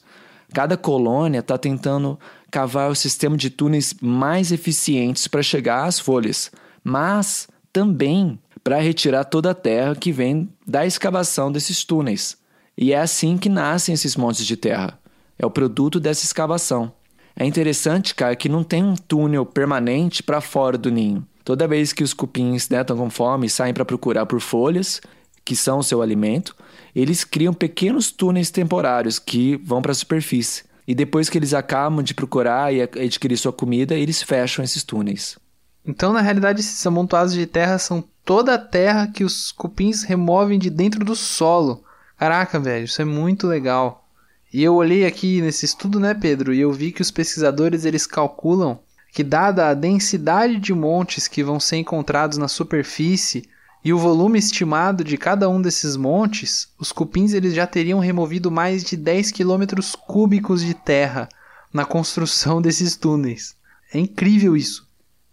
Cada 0.53 0.75
colônia 0.75 1.39
está 1.39 1.57
tentando 1.57 2.19
cavar 2.49 2.89
o 2.89 2.95
sistema 2.95 3.37
de 3.37 3.49
túneis 3.49 3.93
mais 4.01 4.51
eficientes 4.51 5.27
para 5.27 5.43
chegar 5.43 5.85
às 5.85 5.99
folhas, 5.99 6.51
mas 6.83 7.47
também 7.71 8.39
para 8.63 8.79
retirar 8.79 9.23
toda 9.23 9.51
a 9.51 9.55
terra 9.55 9.95
que 9.95 10.11
vem 10.11 10.49
da 10.65 10.85
escavação 10.85 11.51
desses 11.51 11.83
túneis. 11.83 12.37
E 12.77 12.93
é 12.93 12.99
assim 12.99 13.37
que 13.37 13.49
nascem 13.49 13.93
esses 13.93 14.15
montes 14.15 14.45
de 14.45 14.55
terra. 14.55 14.97
é 15.37 15.45
o 15.45 15.51
produto 15.51 15.99
dessa 15.99 16.25
escavação. 16.25 16.91
É 17.35 17.45
interessante, 17.45 18.13
cara, 18.13 18.35
que 18.35 18.49
não 18.49 18.63
tem 18.63 18.83
um 18.83 18.95
túnel 18.95 19.45
permanente 19.45 20.21
para 20.21 20.41
fora 20.41 20.77
do 20.77 20.91
ninho. 20.91 21.25
Toda 21.45 21.67
vez 21.67 21.93
que 21.93 22.03
os 22.03 22.13
cupins 22.13 22.63
estão 22.63 22.97
né, 22.97 23.03
com 23.03 23.09
fome 23.09 23.47
e 23.47 23.49
saem 23.49 23.73
para 23.73 23.85
procurar 23.85 24.25
por 24.25 24.41
folhas, 24.41 25.01
que 25.45 25.55
são 25.55 25.79
o 25.79 25.83
seu 25.83 26.01
alimento, 26.01 26.55
eles 26.93 27.23
criam 27.23 27.53
pequenos 27.53 28.11
túneis 28.11 28.51
temporários 28.51 29.17
que 29.17 29.55
vão 29.63 29.81
para 29.81 29.93
a 29.93 29.95
superfície. 29.95 30.63
E 30.87 30.93
depois 30.93 31.29
que 31.29 31.37
eles 31.37 31.53
acabam 31.53 32.03
de 32.03 32.13
procurar 32.13 32.73
e 32.73 32.81
adquirir 32.81 33.37
sua 33.37 33.53
comida, 33.53 33.95
eles 33.95 34.21
fecham 34.21 34.63
esses 34.63 34.83
túneis. 34.83 35.37
Então, 35.85 36.13
na 36.13 36.21
realidade, 36.21 36.59
esses 36.59 36.85
amontoados 36.85 37.33
de 37.33 37.45
terra 37.45 37.77
são 37.77 38.03
toda 38.23 38.53
a 38.53 38.59
terra 38.59 39.07
que 39.07 39.23
os 39.23 39.51
cupins 39.51 40.03
removem 40.03 40.59
de 40.59 40.69
dentro 40.69 41.03
do 41.03 41.15
solo. 41.15 41.83
Caraca, 42.17 42.59
velho, 42.59 42.85
isso 42.85 43.01
é 43.01 43.05
muito 43.05 43.47
legal. 43.47 44.07
E 44.51 44.63
eu 44.63 44.75
olhei 44.75 45.05
aqui 45.05 45.41
nesse 45.41 45.65
estudo, 45.65 45.99
né, 45.99 46.13
Pedro, 46.13 46.53
e 46.53 46.59
eu 46.59 46.71
vi 46.71 46.91
que 46.91 47.01
os 47.01 47.11
pesquisadores 47.11 47.85
eles 47.85 48.05
calculam 48.05 48.79
que 49.11 49.23
dada 49.23 49.69
a 49.69 49.73
densidade 49.73 50.57
de 50.57 50.73
montes 50.73 51.27
que 51.27 51.43
vão 51.43 51.59
ser 51.59 51.77
encontrados 51.77 52.37
na 52.37 52.47
superfície 52.47 53.47
e 53.83 53.93
o 53.93 53.97
volume 53.97 54.37
estimado 54.37 55.03
de 55.03 55.17
cada 55.17 55.49
um 55.49 55.61
desses 55.61 55.95
montes, 55.95 56.67
os 56.77 56.91
cupins 56.91 57.33
eles 57.33 57.53
já 57.53 57.65
teriam 57.65 57.99
removido 57.99 58.51
mais 58.51 58.83
de 58.83 58.97
10 58.97 59.31
quilômetros 59.31 59.95
cúbicos 59.95 60.61
de 60.61 60.73
terra 60.73 61.29
na 61.73 61.85
construção 61.85 62.59
desses 62.61 62.97
túneis. 62.97 63.55
É 63.93 63.99
incrível 63.99 64.57
isso. 64.57 64.88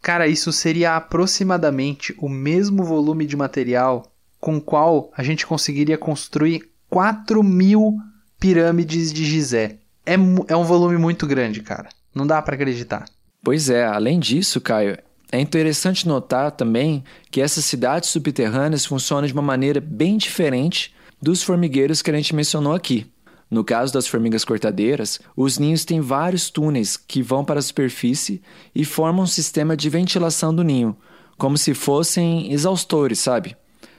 Cara, 0.07 0.29
isso 0.29 0.53
seria 0.53 0.95
aproximadamente 0.95 2.15
o 2.19 2.29
mesmo 2.29 2.85
volume 2.85 3.27
de 3.27 3.37
material 3.37 4.07
com 4.39 4.59
o 4.59 4.61
qual 4.61 5.11
a 5.17 5.21
gente 5.25 5.45
conseguiria 5.45 5.99
construir 5.99 6.71
4 6.89 7.43
mil 7.43 7.99
pirâmides 8.39 9.13
de 9.13 9.25
Gizé. 9.25 9.79
É, 10.07 10.15
é 10.47 10.57
um 10.57 10.63
volume 10.63 10.97
muito 10.97 11.27
grande, 11.27 11.61
cara. 11.61 11.89
Não 12.15 12.25
dá 12.25 12.41
para 12.41 12.55
acreditar. 12.55 13.07
Pois 13.43 13.69
é, 13.69 13.85
além 13.85 14.21
disso, 14.21 14.61
Caio, 14.61 14.97
é 15.33 15.41
interessante 15.41 16.07
notar 16.07 16.53
também 16.53 17.03
que 17.29 17.41
essas 17.41 17.65
cidades 17.65 18.09
subterrâneas 18.11 18.87
funcionam 18.87 19.27
de 19.27 19.33
uma 19.33 19.43
maneira 19.43 19.81
bem 19.81 20.17
diferente 20.17 20.95
dos 21.21 21.43
formigueiros 21.43 22.01
que 22.01 22.13
a 22.13 22.15
gente 22.15 22.33
mencionou 22.33 22.75
aqui. 22.75 23.11
No 23.51 23.63
caso 23.63 23.93
das 23.93 24.07
formigas 24.07 24.45
cortadeiras, 24.45 25.21
os 25.37 25.59
ninhos 25.59 25.85
têm 25.85 26.01
vários 26.01 26.51
túneis 26.51 26.97
que 26.97 27.23
vão 27.23 27.45
para 27.45 27.61
a 27.61 27.63
superfície 27.63 28.43
e 28.75 28.85
formam 28.85 29.23
um 29.23 29.27
sistema 29.27 29.77
de 29.77 29.89
ventilação 29.89 30.55
do 30.55 30.65
ninho, 30.65 30.97
como 31.39 31.57
se 31.57 31.73
fossem 31.73 32.53
exaustores, 32.53 33.21
sabe? 33.21 33.57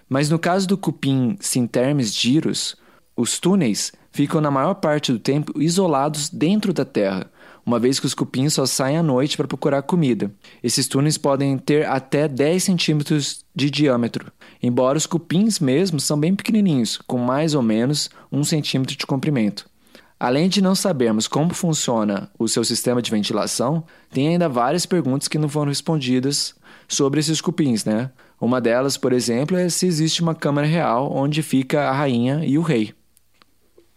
Mas 0.09 0.29
no 0.29 0.37
caso 0.37 0.67
do 0.67 0.77
cupim 0.77 1.37
Sintermes 1.39 2.13
gyrus, 2.13 2.75
os 3.15 3.39
túneis 3.39 3.91
ficam 4.11 4.41
na 4.41 4.51
maior 4.51 4.75
parte 4.75 5.11
do 5.11 5.19
tempo 5.19 5.61
isolados 5.61 6.29
dentro 6.29 6.73
da 6.73 6.83
terra, 6.83 7.29
uma 7.67 7.79
vez 7.79 7.99
que 7.99 8.05
os 8.05 8.13
cupins 8.13 8.53
só 8.53 8.65
saem 8.65 8.95
à 8.95 9.03
noite 9.03 9.35
para 9.35 9.45
procurar 9.45 9.81
comida. 9.81 10.31
Esses 10.63 10.87
túneis 10.87 11.17
podem 11.17 11.57
ter 11.57 11.85
até 11.85 12.25
10 12.25 12.63
centímetros 12.63 13.43
de 13.53 13.69
diâmetro, 13.69 14.31
embora 14.63 14.97
os 14.97 15.05
cupins 15.05 15.59
mesmos 15.59 16.05
são 16.05 16.17
bem 16.17 16.33
pequenininhos, 16.33 16.97
com 17.05 17.17
mais 17.17 17.53
ou 17.53 17.61
menos 17.61 18.09
1 18.31 18.41
centímetro 18.45 18.95
de 18.95 19.05
comprimento. 19.05 19.69
Além 20.17 20.47
de 20.47 20.61
não 20.61 20.73
sabermos 20.73 21.27
como 21.27 21.53
funciona 21.53 22.31
o 22.39 22.47
seu 22.47 22.63
sistema 22.63 23.01
de 23.01 23.11
ventilação, 23.11 23.83
tem 24.11 24.29
ainda 24.29 24.47
várias 24.47 24.85
perguntas 24.85 25.27
que 25.27 25.37
não 25.37 25.49
foram 25.49 25.67
respondidas 25.67 26.55
sobre 26.87 27.19
esses 27.19 27.41
cupins, 27.41 27.83
né? 27.83 28.09
Uma 28.39 28.61
delas, 28.61 28.95
por 28.95 29.11
exemplo, 29.11 29.57
é 29.57 29.67
se 29.67 29.85
existe 29.85 30.21
uma 30.21 30.33
câmara 30.33 30.65
real 30.65 31.11
onde 31.13 31.43
fica 31.43 31.89
a 31.89 31.91
rainha 31.91 32.45
e 32.45 32.57
o 32.57 32.61
rei. 32.61 32.93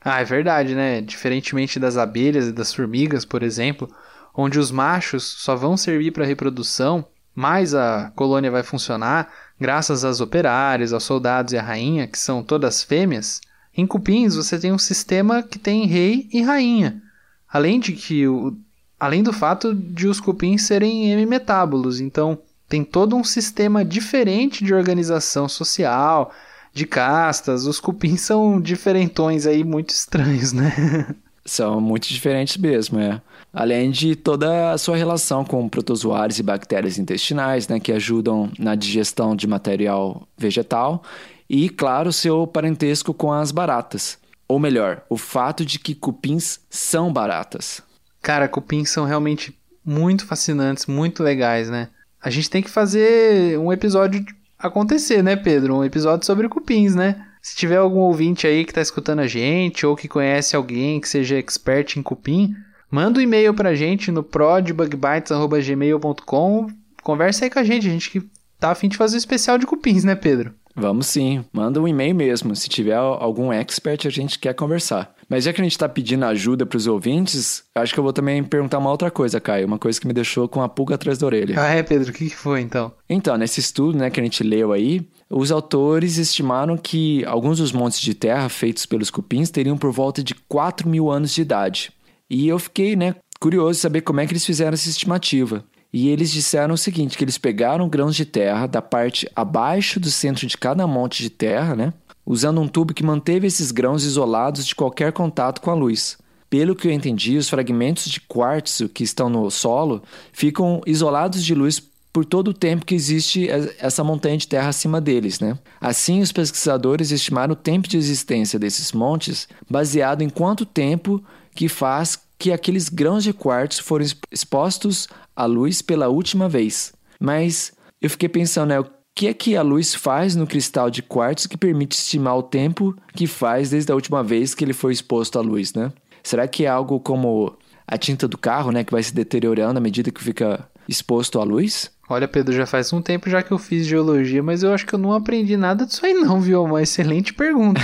Ah, 0.00 0.20
é 0.20 0.24
verdade, 0.24 0.74
né? 0.74 1.00
Diferentemente 1.00 1.78
das 1.78 1.96
abelhas 1.96 2.48
e 2.48 2.52
das 2.52 2.72
formigas, 2.72 3.24
por 3.24 3.42
exemplo, 3.42 3.88
onde 4.34 4.58
os 4.58 4.70
machos 4.70 5.24
só 5.24 5.54
vão 5.54 5.76
servir 5.76 6.10
para 6.10 6.24
reprodução, 6.24 7.06
mas 7.34 7.74
a 7.74 8.10
colônia 8.16 8.50
vai 8.50 8.62
funcionar 8.62 9.30
graças 9.60 10.04
às 10.04 10.20
operárias, 10.20 10.92
aos 10.92 11.04
soldados 11.04 11.52
e 11.52 11.58
à 11.58 11.62
rainha, 11.62 12.06
que 12.06 12.18
são 12.18 12.42
todas 12.42 12.82
fêmeas. 12.82 13.40
Em 13.76 13.86
cupins 13.86 14.34
você 14.34 14.58
tem 14.58 14.72
um 14.72 14.78
sistema 14.78 15.42
que 15.42 15.58
tem 15.58 15.86
rei 15.86 16.28
e 16.32 16.42
rainha, 16.42 17.02
além 17.48 17.78
de 17.78 17.92
que 17.92 18.26
o, 18.26 18.56
além 18.98 19.22
do 19.22 19.32
fato 19.32 19.74
de 19.74 20.08
os 20.08 20.18
cupins 20.18 20.62
serem 20.62 21.10
hemimetábulos, 21.10 22.00
então 22.00 22.38
tem 22.68 22.84
todo 22.84 23.16
um 23.16 23.24
sistema 23.24 23.84
diferente 23.84 24.64
de 24.64 24.72
organização 24.72 25.48
social, 25.48 26.32
de 26.72 26.86
castas. 26.86 27.66
Os 27.66 27.80
cupins 27.80 28.20
são 28.20 28.60
diferentões 28.60 29.46
aí 29.46 29.64
muito 29.64 29.90
estranhos, 29.90 30.52
né? 30.52 31.14
São 31.42 31.80
muito 31.80 32.06
diferentes 32.06 32.58
mesmo, 32.58 33.00
é. 33.00 33.20
Além 33.52 33.90
de 33.90 34.14
toda 34.14 34.72
a 34.72 34.78
sua 34.78 34.94
relação 34.94 35.42
com 35.42 35.68
protozoários 35.68 36.38
e 36.38 36.42
bactérias 36.42 36.98
intestinais, 36.98 37.66
né, 37.66 37.80
que 37.80 37.90
ajudam 37.92 38.52
na 38.58 38.74
digestão 38.74 39.34
de 39.34 39.46
material 39.46 40.28
vegetal, 40.36 41.02
e, 41.48 41.68
claro, 41.68 42.12
seu 42.12 42.46
parentesco 42.46 43.12
com 43.12 43.32
as 43.32 43.50
baratas. 43.50 44.18
Ou 44.46 44.58
melhor, 44.58 45.02
o 45.08 45.16
fato 45.16 45.64
de 45.64 45.78
que 45.78 45.94
cupins 45.94 46.60
são 46.68 47.12
baratas. 47.12 47.82
Cara, 48.22 48.46
cupins 48.46 48.90
são 48.90 49.04
realmente 49.04 49.58
muito 49.84 50.26
fascinantes, 50.26 50.86
muito 50.86 51.22
legais, 51.22 51.68
né? 51.70 51.88
A 52.22 52.30
gente 52.30 52.50
tem 52.50 52.62
que 52.62 52.70
fazer 52.70 53.58
um 53.58 53.72
episódio 53.72 54.24
acontecer, 54.60 55.22
né, 55.22 55.36
Pedro? 55.36 55.76
Um 55.76 55.84
episódio 55.84 56.26
sobre 56.26 56.48
cupins, 56.48 56.94
né? 56.94 57.26
Se 57.42 57.56
tiver 57.56 57.76
algum 57.76 58.00
ouvinte 58.00 58.46
aí 58.46 58.64
que 58.64 58.70
está 58.70 58.82
escutando 58.82 59.20
a 59.20 59.26
gente 59.26 59.86
ou 59.86 59.96
que 59.96 60.06
conhece 60.06 60.54
alguém 60.54 61.00
que 61.00 61.08
seja 61.08 61.38
expert 61.38 61.96
em 61.96 62.02
cupim, 62.02 62.54
manda 62.90 63.18
um 63.18 63.22
e-mail 63.22 63.54
pra 63.54 63.74
gente 63.74 64.12
no 64.12 64.22
prodbugbytes.gmail.com. 64.22 66.66
Conversa 67.02 67.46
aí 67.46 67.50
com 67.50 67.58
a 67.58 67.64
gente, 67.64 67.88
a 67.88 67.90
gente 67.90 68.10
que 68.10 68.28
tá 68.58 68.70
afim 68.70 68.88
de 68.88 68.98
fazer 68.98 69.16
um 69.16 69.18
especial 69.18 69.56
de 69.56 69.66
cupins, 69.66 70.04
né, 70.04 70.14
Pedro? 70.14 70.52
Vamos 70.76 71.06
sim, 71.06 71.42
manda 71.52 71.80
um 71.80 71.88
e-mail 71.88 72.14
mesmo. 72.14 72.54
Se 72.54 72.68
tiver 72.68 72.94
algum 72.94 73.52
expert, 73.52 74.06
a 74.06 74.10
gente 74.10 74.38
quer 74.38 74.54
conversar. 74.54 75.12
Mas 75.30 75.44
já 75.44 75.52
que 75.52 75.60
a 75.60 75.64
gente 75.64 75.72
está 75.72 75.88
pedindo 75.88 76.24
ajuda 76.24 76.66
para 76.66 76.76
os 76.76 76.88
ouvintes, 76.88 77.62
acho 77.72 77.94
que 77.94 78.00
eu 78.00 78.02
vou 78.02 78.12
também 78.12 78.42
perguntar 78.42 78.78
uma 78.78 78.90
outra 78.90 79.12
coisa, 79.12 79.40
Caio. 79.40 79.64
Uma 79.64 79.78
coisa 79.78 80.00
que 80.00 80.08
me 80.08 80.12
deixou 80.12 80.48
com 80.48 80.60
a 80.60 80.68
pulga 80.68 80.96
atrás 80.96 81.18
da 81.18 81.26
orelha. 81.26 81.54
Ah, 81.56 81.68
é, 81.68 81.84
Pedro? 81.84 82.10
O 82.10 82.12
que 82.12 82.28
foi 82.28 82.60
então? 82.60 82.92
Então, 83.08 83.36
nesse 83.36 83.60
estudo 83.60 83.96
né, 83.96 84.10
que 84.10 84.18
a 84.18 84.22
gente 84.24 84.42
leu 84.42 84.72
aí, 84.72 85.06
os 85.30 85.52
autores 85.52 86.18
estimaram 86.18 86.76
que 86.76 87.24
alguns 87.26 87.58
dos 87.58 87.70
montes 87.70 88.00
de 88.00 88.12
terra 88.12 88.48
feitos 88.48 88.84
pelos 88.84 89.08
cupins 89.08 89.50
teriam 89.50 89.78
por 89.78 89.92
volta 89.92 90.20
de 90.20 90.34
4 90.34 90.88
mil 90.88 91.08
anos 91.08 91.32
de 91.32 91.42
idade. 91.42 91.92
E 92.28 92.48
eu 92.48 92.58
fiquei 92.58 92.96
né, 92.96 93.14
curioso 93.38 93.74
de 93.74 93.82
saber 93.82 94.00
como 94.00 94.18
é 94.18 94.26
que 94.26 94.32
eles 94.32 94.44
fizeram 94.44 94.74
essa 94.74 94.88
estimativa. 94.88 95.64
E 95.92 96.08
eles 96.08 96.32
disseram 96.32 96.74
o 96.74 96.78
seguinte, 96.78 97.16
que 97.16 97.22
eles 97.22 97.38
pegaram 97.38 97.88
grãos 97.88 98.16
de 98.16 98.24
terra 98.24 98.66
da 98.66 98.82
parte 98.82 99.28
abaixo 99.34 100.00
do 100.00 100.10
centro 100.10 100.46
de 100.46 100.56
cada 100.56 100.86
monte 100.88 101.22
de 101.22 101.30
terra, 101.30 101.76
né? 101.76 101.92
Usando 102.30 102.60
um 102.60 102.68
tubo 102.68 102.94
que 102.94 103.02
manteve 103.02 103.48
esses 103.48 103.72
grãos 103.72 104.04
isolados 104.04 104.64
de 104.64 104.72
qualquer 104.72 105.12
contato 105.12 105.60
com 105.60 105.68
a 105.68 105.74
luz. 105.74 106.16
Pelo 106.48 106.76
que 106.76 106.86
eu 106.86 106.92
entendi, 106.92 107.36
os 107.36 107.48
fragmentos 107.48 108.04
de 108.04 108.20
quartzo 108.20 108.88
que 108.88 109.02
estão 109.02 109.28
no 109.28 109.50
solo 109.50 110.00
ficam 110.32 110.80
isolados 110.86 111.44
de 111.44 111.56
luz 111.56 111.82
por 112.12 112.24
todo 112.24 112.48
o 112.48 112.54
tempo 112.54 112.86
que 112.86 112.94
existe 112.94 113.48
essa 113.80 114.04
montanha 114.04 114.36
de 114.36 114.46
terra 114.46 114.68
acima 114.68 115.00
deles. 115.00 115.40
Né? 115.40 115.58
Assim, 115.80 116.20
os 116.20 116.30
pesquisadores 116.30 117.10
estimaram 117.10 117.54
o 117.54 117.56
tempo 117.56 117.88
de 117.88 117.96
existência 117.96 118.60
desses 118.60 118.92
montes 118.92 119.48
baseado 119.68 120.22
em 120.22 120.30
quanto 120.30 120.64
tempo 120.64 121.20
que 121.52 121.68
faz 121.68 122.16
que 122.38 122.52
aqueles 122.52 122.88
grãos 122.88 123.24
de 123.24 123.32
quartzo 123.32 123.82
foram 123.82 124.06
expostos 124.30 125.08
à 125.34 125.46
luz 125.46 125.82
pela 125.82 126.06
última 126.06 126.48
vez. 126.48 126.92
Mas 127.18 127.72
eu 128.00 128.08
fiquei 128.08 128.28
pensando, 128.28 128.68
né, 128.68 128.84
que 129.14 129.26
é 129.26 129.34
que 129.34 129.56
a 129.56 129.62
luz 129.62 129.94
faz 129.94 130.34
no 130.34 130.46
cristal 130.46 130.90
de 130.90 131.02
quartzo 131.02 131.48
que 131.48 131.56
permite 131.56 131.96
estimar 131.96 132.36
o 132.36 132.42
tempo 132.42 132.96
que 133.14 133.26
faz 133.26 133.70
desde 133.70 133.92
a 133.92 133.94
última 133.94 134.22
vez 134.22 134.54
que 134.54 134.64
ele 134.64 134.72
foi 134.72 134.92
exposto 134.92 135.38
à 135.38 135.42
luz, 135.42 135.74
né? 135.74 135.92
Será 136.22 136.46
que 136.46 136.64
é 136.64 136.68
algo 136.68 137.00
como 137.00 137.56
a 137.86 137.98
tinta 137.98 138.28
do 138.28 138.38
carro, 138.38 138.70
né, 138.70 138.84
que 138.84 138.92
vai 138.92 139.02
se 139.02 139.12
deteriorando 139.14 139.78
à 139.78 139.80
medida 139.80 140.10
que 140.10 140.22
fica 140.22 140.68
exposto 140.88 141.40
à 141.40 141.44
luz? 141.44 141.90
Olha, 142.08 142.26
Pedro, 142.26 142.52
já 142.52 142.66
faz 142.66 142.92
um 142.92 143.00
tempo 143.00 143.30
já 143.30 143.40
que 143.40 143.52
eu 143.52 143.58
fiz 143.58 143.86
geologia, 143.86 144.42
mas 144.42 144.64
eu 144.64 144.74
acho 144.74 144.84
que 144.84 144.92
eu 144.92 144.98
não 144.98 145.12
aprendi 145.12 145.56
nada 145.56 145.86
disso 145.86 146.04
aí 146.04 146.12
não, 146.12 146.40
viu? 146.40 146.64
Uma 146.64 146.82
excelente 146.82 147.32
pergunta. 147.32 147.82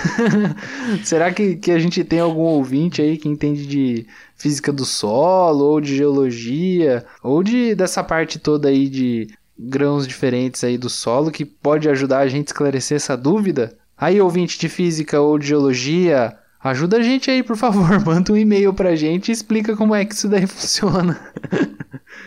Será 1.04 1.30
que, 1.30 1.56
que 1.56 1.70
a 1.70 1.78
gente 1.78 2.02
tem 2.02 2.18
algum 2.18 2.42
ouvinte 2.42 3.02
aí 3.02 3.18
que 3.18 3.28
entende 3.28 3.66
de 3.66 4.06
física 4.34 4.72
do 4.72 4.86
solo, 4.86 5.64
ou 5.64 5.80
de 5.82 5.94
geologia, 5.94 7.04
ou 7.22 7.42
de 7.42 7.74
dessa 7.74 8.02
parte 8.02 8.38
toda 8.38 8.70
aí 8.70 8.88
de 8.88 9.28
grãos 9.58 10.06
diferentes 10.06 10.62
aí 10.62 10.78
do 10.78 10.88
solo 10.88 11.30
que 11.30 11.44
pode 11.44 11.88
ajudar 11.88 12.18
a 12.18 12.28
gente 12.28 12.48
a 12.48 12.50
esclarecer 12.50 12.96
essa 12.96 13.16
dúvida? 13.16 13.76
Aí, 13.96 14.20
ouvinte 14.20 14.58
de 14.58 14.68
física 14.68 15.20
ou 15.20 15.38
de 15.38 15.48
geologia, 15.48 16.36
ajuda 16.62 16.98
a 16.98 17.02
gente 17.02 17.30
aí, 17.30 17.42
por 17.42 17.56
favor. 17.56 17.98
Manda 18.06 18.32
um 18.32 18.36
e-mail 18.36 18.72
pra 18.72 18.94
gente 18.94 19.28
e 19.28 19.32
explica 19.32 19.76
como 19.76 19.94
é 19.94 20.04
que 20.04 20.14
isso 20.14 20.28
daí 20.28 20.46
funciona. 20.48 21.18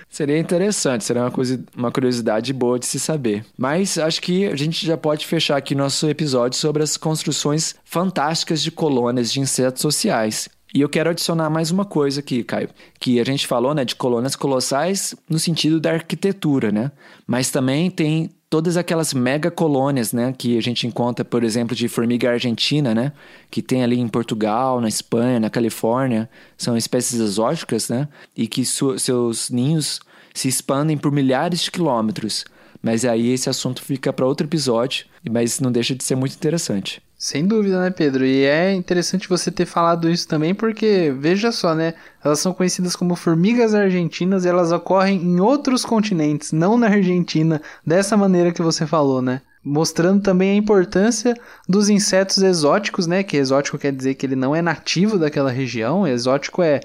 Seria 0.10 0.38
interessante, 0.38 1.06
seria 1.06 1.22
uma, 1.22 1.32
coisa, 1.32 1.64
uma 1.76 1.92
curiosidade 1.92 2.52
boa 2.52 2.78
de 2.78 2.86
se 2.86 3.00
saber. 3.00 3.46
Mas 3.58 3.98
acho 3.98 4.22
que 4.22 4.46
a 4.46 4.56
gente 4.58 4.86
já 4.86 4.98
pode 4.98 5.26
fechar 5.26 5.56
aqui 5.56 5.74
nosso 5.74 6.10
episódio 6.10 6.60
sobre 6.60 6.84
as 6.84 6.98
construções 6.98 7.76
fantásticas 7.86 8.62
de 8.62 8.72
colônias 8.72 9.32
de 9.32 9.40
insetos 9.40 9.82
sociais. 9.82 10.50
E 10.74 10.80
eu 10.80 10.88
quero 10.88 11.10
adicionar 11.10 11.50
mais 11.50 11.70
uma 11.70 11.84
coisa 11.84 12.22
aqui, 12.22 12.44
Caio, 12.44 12.70
que 12.98 13.20
a 13.20 13.26
gente 13.26 13.46
falou, 13.46 13.74
né, 13.74 13.84
de 13.84 13.94
colônias 13.94 14.38
colossais 14.38 15.14
no 15.30 15.38
sentido 15.38 15.82
da 15.82 15.92
arquitetura, 15.92 16.72
né? 16.72 16.92
Mas 17.28 17.52
também 17.52 17.92
tem 17.92 18.30
todas 18.50 18.78
aquelas 18.78 19.14
mega 19.14 19.52
colônias, 19.52 20.14
né, 20.14 20.34
que 20.38 20.58
a 20.58 20.62
gente 20.62 20.88
encontra, 20.88 21.26
por 21.26 21.44
exemplo, 21.44 21.76
de 21.76 21.90
formiga 21.90 22.32
argentina, 22.32 22.96
né, 22.96 23.12
que 23.50 23.62
tem 23.62 23.84
ali 23.84 24.00
em 24.00 24.08
Portugal, 24.08 24.80
na 24.80 24.88
Espanha, 24.88 25.42
na 25.42 25.50
Califórnia, 25.50 26.30
são 26.58 26.78
espécies 26.78 27.20
exóticas, 27.20 27.90
né, 27.90 28.08
e 28.36 28.48
que 28.48 28.64
seus 28.66 29.50
ninhos 29.50 30.00
se 30.34 30.48
expandem 30.48 30.98
por 30.98 31.12
milhares 31.12 31.62
de 31.62 31.72
quilômetros. 31.72 32.46
Mas 32.82 33.04
aí 33.04 33.32
esse 33.32 33.50
assunto 33.50 33.82
fica 33.82 34.12
para 34.14 34.26
outro 34.26 34.48
episódio, 34.48 35.06
mas 35.30 35.60
não 35.60 35.72
deixa 35.72 35.94
de 35.94 36.04
ser 36.04 36.16
muito 36.16 36.36
interessante. 36.36 37.02
Sem 37.24 37.46
dúvida, 37.46 37.80
né, 37.80 37.92
Pedro? 37.92 38.26
E 38.26 38.46
é 38.46 38.74
interessante 38.74 39.30
você 39.30 39.52
ter 39.52 39.68
falado 39.68 40.10
isso 40.10 40.28
também, 40.28 40.56
porque 40.56 41.14
veja 41.16 41.52
só, 41.52 41.76
né? 41.76 41.94
Elas 42.26 42.40
são 42.40 42.52
conhecidas 42.52 42.96
como 42.96 43.16
formigas 43.16 43.76
argentinas 43.76 44.44
e 44.44 44.48
elas 44.48 44.72
ocorrem 44.72 45.22
em 45.22 45.40
outros 45.40 45.86
continentes, 45.86 46.52
não 46.52 46.80
na 46.80 46.88
Argentina, 46.88 47.62
dessa 47.86 48.18
maneira 48.18 48.52
que 48.52 48.64
você 48.64 48.88
falou, 48.88 49.22
né? 49.22 49.40
Mostrando 49.64 50.24
também 50.24 50.50
a 50.50 50.56
importância 50.56 51.38
dos 51.70 51.90
insetos 51.90 52.40
exóticos, 52.40 53.06
né? 53.06 53.22
Que 53.22 53.38
exótico 53.38 53.78
quer 53.78 53.94
dizer 53.94 54.16
que 54.16 54.26
ele 54.26 54.36
não 54.36 54.56
é 54.56 54.62
nativo 54.64 55.20
daquela 55.20 55.52
região, 55.52 56.08
exótico 56.08 56.64
é 56.64 56.80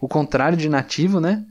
o 0.00 0.08
contrário 0.08 0.56
de 0.56 0.70
nativo, 0.70 1.20
né? 1.20 1.44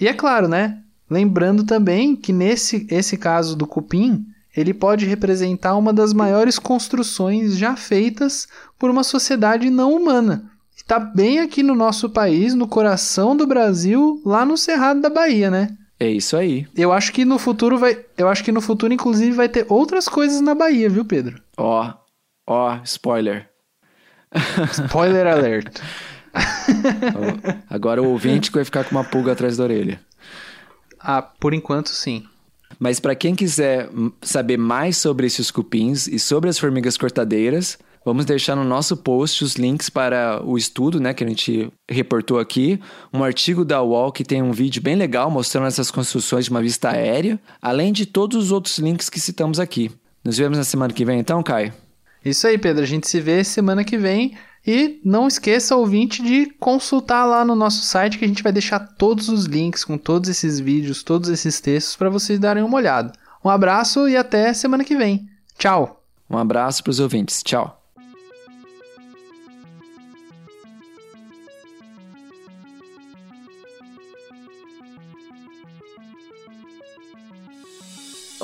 E 0.00 0.08
é 0.08 0.12
claro, 0.12 0.48
né? 0.48 0.82
Lembrando 1.08 1.62
também 1.62 2.16
que 2.16 2.32
nesse 2.32 2.84
esse 2.90 3.16
caso 3.16 3.54
do 3.54 3.64
cupim, 3.64 4.26
ele 4.56 4.72
pode 4.72 5.04
representar 5.04 5.76
uma 5.76 5.92
das 5.92 6.12
maiores 6.12 6.58
construções 6.58 7.56
já 7.58 7.76
feitas 7.76 8.48
por 8.78 8.90
uma 8.90 9.04
sociedade 9.04 9.68
não 9.68 9.94
humana. 9.94 10.50
Está 10.74 10.98
bem 10.98 11.40
aqui 11.40 11.62
no 11.62 11.74
nosso 11.74 12.08
país, 12.08 12.54
no 12.54 12.66
coração 12.66 13.36
do 13.36 13.46
Brasil, 13.46 14.22
lá 14.24 14.44
no 14.44 14.56
Cerrado 14.56 15.00
da 15.00 15.10
Bahia, 15.10 15.50
né? 15.50 15.76
É 15.98 16.08
isso 16.08 16.36
aí. 16.36 16.66
Eu 16.76 16.92
acho 16.92 17.12
que 17.12 17.24
no 17.24 17.38
futuro 17.38 17.78
vai, 17.78 18.04
eu 18.16 18.28
acho 18.28 18.44
que 18.44 18.52
no 18.52 18.60
futuro 18.60 18.92
inclusive 18.92 19.32
vai 19.32 19.48
ter 19.48 19.66
outras 19.68 20.08
coisas 20.08 20.40
na 20.40 20.54
Bahia, 20.54 20.88
viu, 20.88 21.04
Pedro? 21.04 21.40
Ó, 21.56 21.92
ó, 22.46 22.78
spoiler. 22.84 23.48
Spoiler 24.72 25.26
alert. 25.26 25.80
Agora 27.68 28.02
o 28.02 28.10
ouvinte 28.10 28.50
vai 28.50 28.64
ficar 28.64 28.84
com 28.84 28.90
uma 28.92 29.04
pulga 29.04 29.32
atrás 29.32 29.56
da 29.56 29.64
orelha. 29.64 30.00
Ah, 31.00 31.22
por 31.22 31.54
enquanto 31.54 31.88
sim. 31.88 32.24
Mas 32.78 33.00
para 33.00 33.14
quem 33.14 33.34
quiser 33.34 33.88
saber 34.20 34.56
mais 34.56 34.96
sobre 34.96 35.26
esses 35.26 35.50
cupins 35.50 36.06
e 36.06 36.18
sobre 36.18 36.50
as 36.50 36.58
formigas 36.58 36.96
cortadeiras, 36.96 37.78
vamos 38.04 38.24
deixar 38.24 38.54
no 38.54 38.64
nosso 38.64 38.96
post 38.96 39.42
os 39.42 39.56
links 39.56 39.88
para 39.88 40.42
o 40.44 40.58
estudo, 40.58 41.00
né, 41.00 41.14
que 41.14 41.24
a 41.24 41.28
gente 41.28 41.70
reportou 41.88 42.38
aqui, 42.38 42.78
um 43.12 43.24
artigo 43.24 43.64
da 43.64 43.82
UOL 43.82 44.12
que 44.12 44.24
tem 44.24 44.42
um 44.42 44.52
vídeo 44.52 44.82
bem 44.82 44.94
legal 44.94 45.30
mostrando 45.30 45.66
essas 45.66 45.90
construções 45.90 46.44
de 46.44 46.50
uma 46.50 46.60
vista 46.60 46.90
aérea, 46.90 47.40
além 47.60 47.92
de 47.92 48.06
todos 48.06 48.36
os 48.36 48.52
outros 48.52 48.78
links 48.78 49.08
que 49.08 49.18
citamos 49.18 49.58
aqui. 49.58 49.90
Nos 50.24 50.36
vemos 50.36 50.58
na 50.58 50.64
semana 50.64 50.92
que 50.92 51.04
vem 51.04 51.18
então, 51.18 51.42
Caio? 51.42 51.72
Isso 52.24 52.46
aí, 52.48 52.58
Pedro. 52.58 52.82
A 52.82 52.86
gente 52.86 53.06
se 53.08 53.20
vê 53.20 53.44
semana 53.44 53.84
que 53.84 53.96
vem. 53.96 54.36
E 54.66 55.00
não 55.04 55.28
esqueça, 55.28 55.76
ouvinte, 55.76 56.22
de 56.22 56.46
consultar 56.58 57.24
lá 57.24 57.44
no 57.44 57.54
nosso 57.54 57.82
site 57.82 58.18
que 58.18 58.24
a 58.24 58.28
gente 58.28 58.42
vai 58.42 58.52
deixar 58.52 58.80
todos 58.80 59.28
os 59.28 59.44
links 59.44 59.84
com 59.84 59.96
todos 59.96 60.28
esses 60.28 60.58
vídeos, 60.58 61.04
todos 61.04 61.28
esses 61.28 61.60
textos 61.60 61.94
para 61.94 62.10
vocês 62.10 62.38
darem 62.38 62.64
uma 62.64 62.76
olhada. 62.76 63.12
Um 63.44 63.48
abraço 63.48 64.08
e 64.08 64.16
até 64.16 64.52
semana 64.52 64.84
que 64.84 64.96
vem. 64.96 65.28
Tchau! 65.56 66.02
Um 66.28 66.36
abraço 66.36 66.82
para 66.82 66.90
os 66.90 66.98
ouvintes. 66.98 67.42
Tchau! 67.44 67.85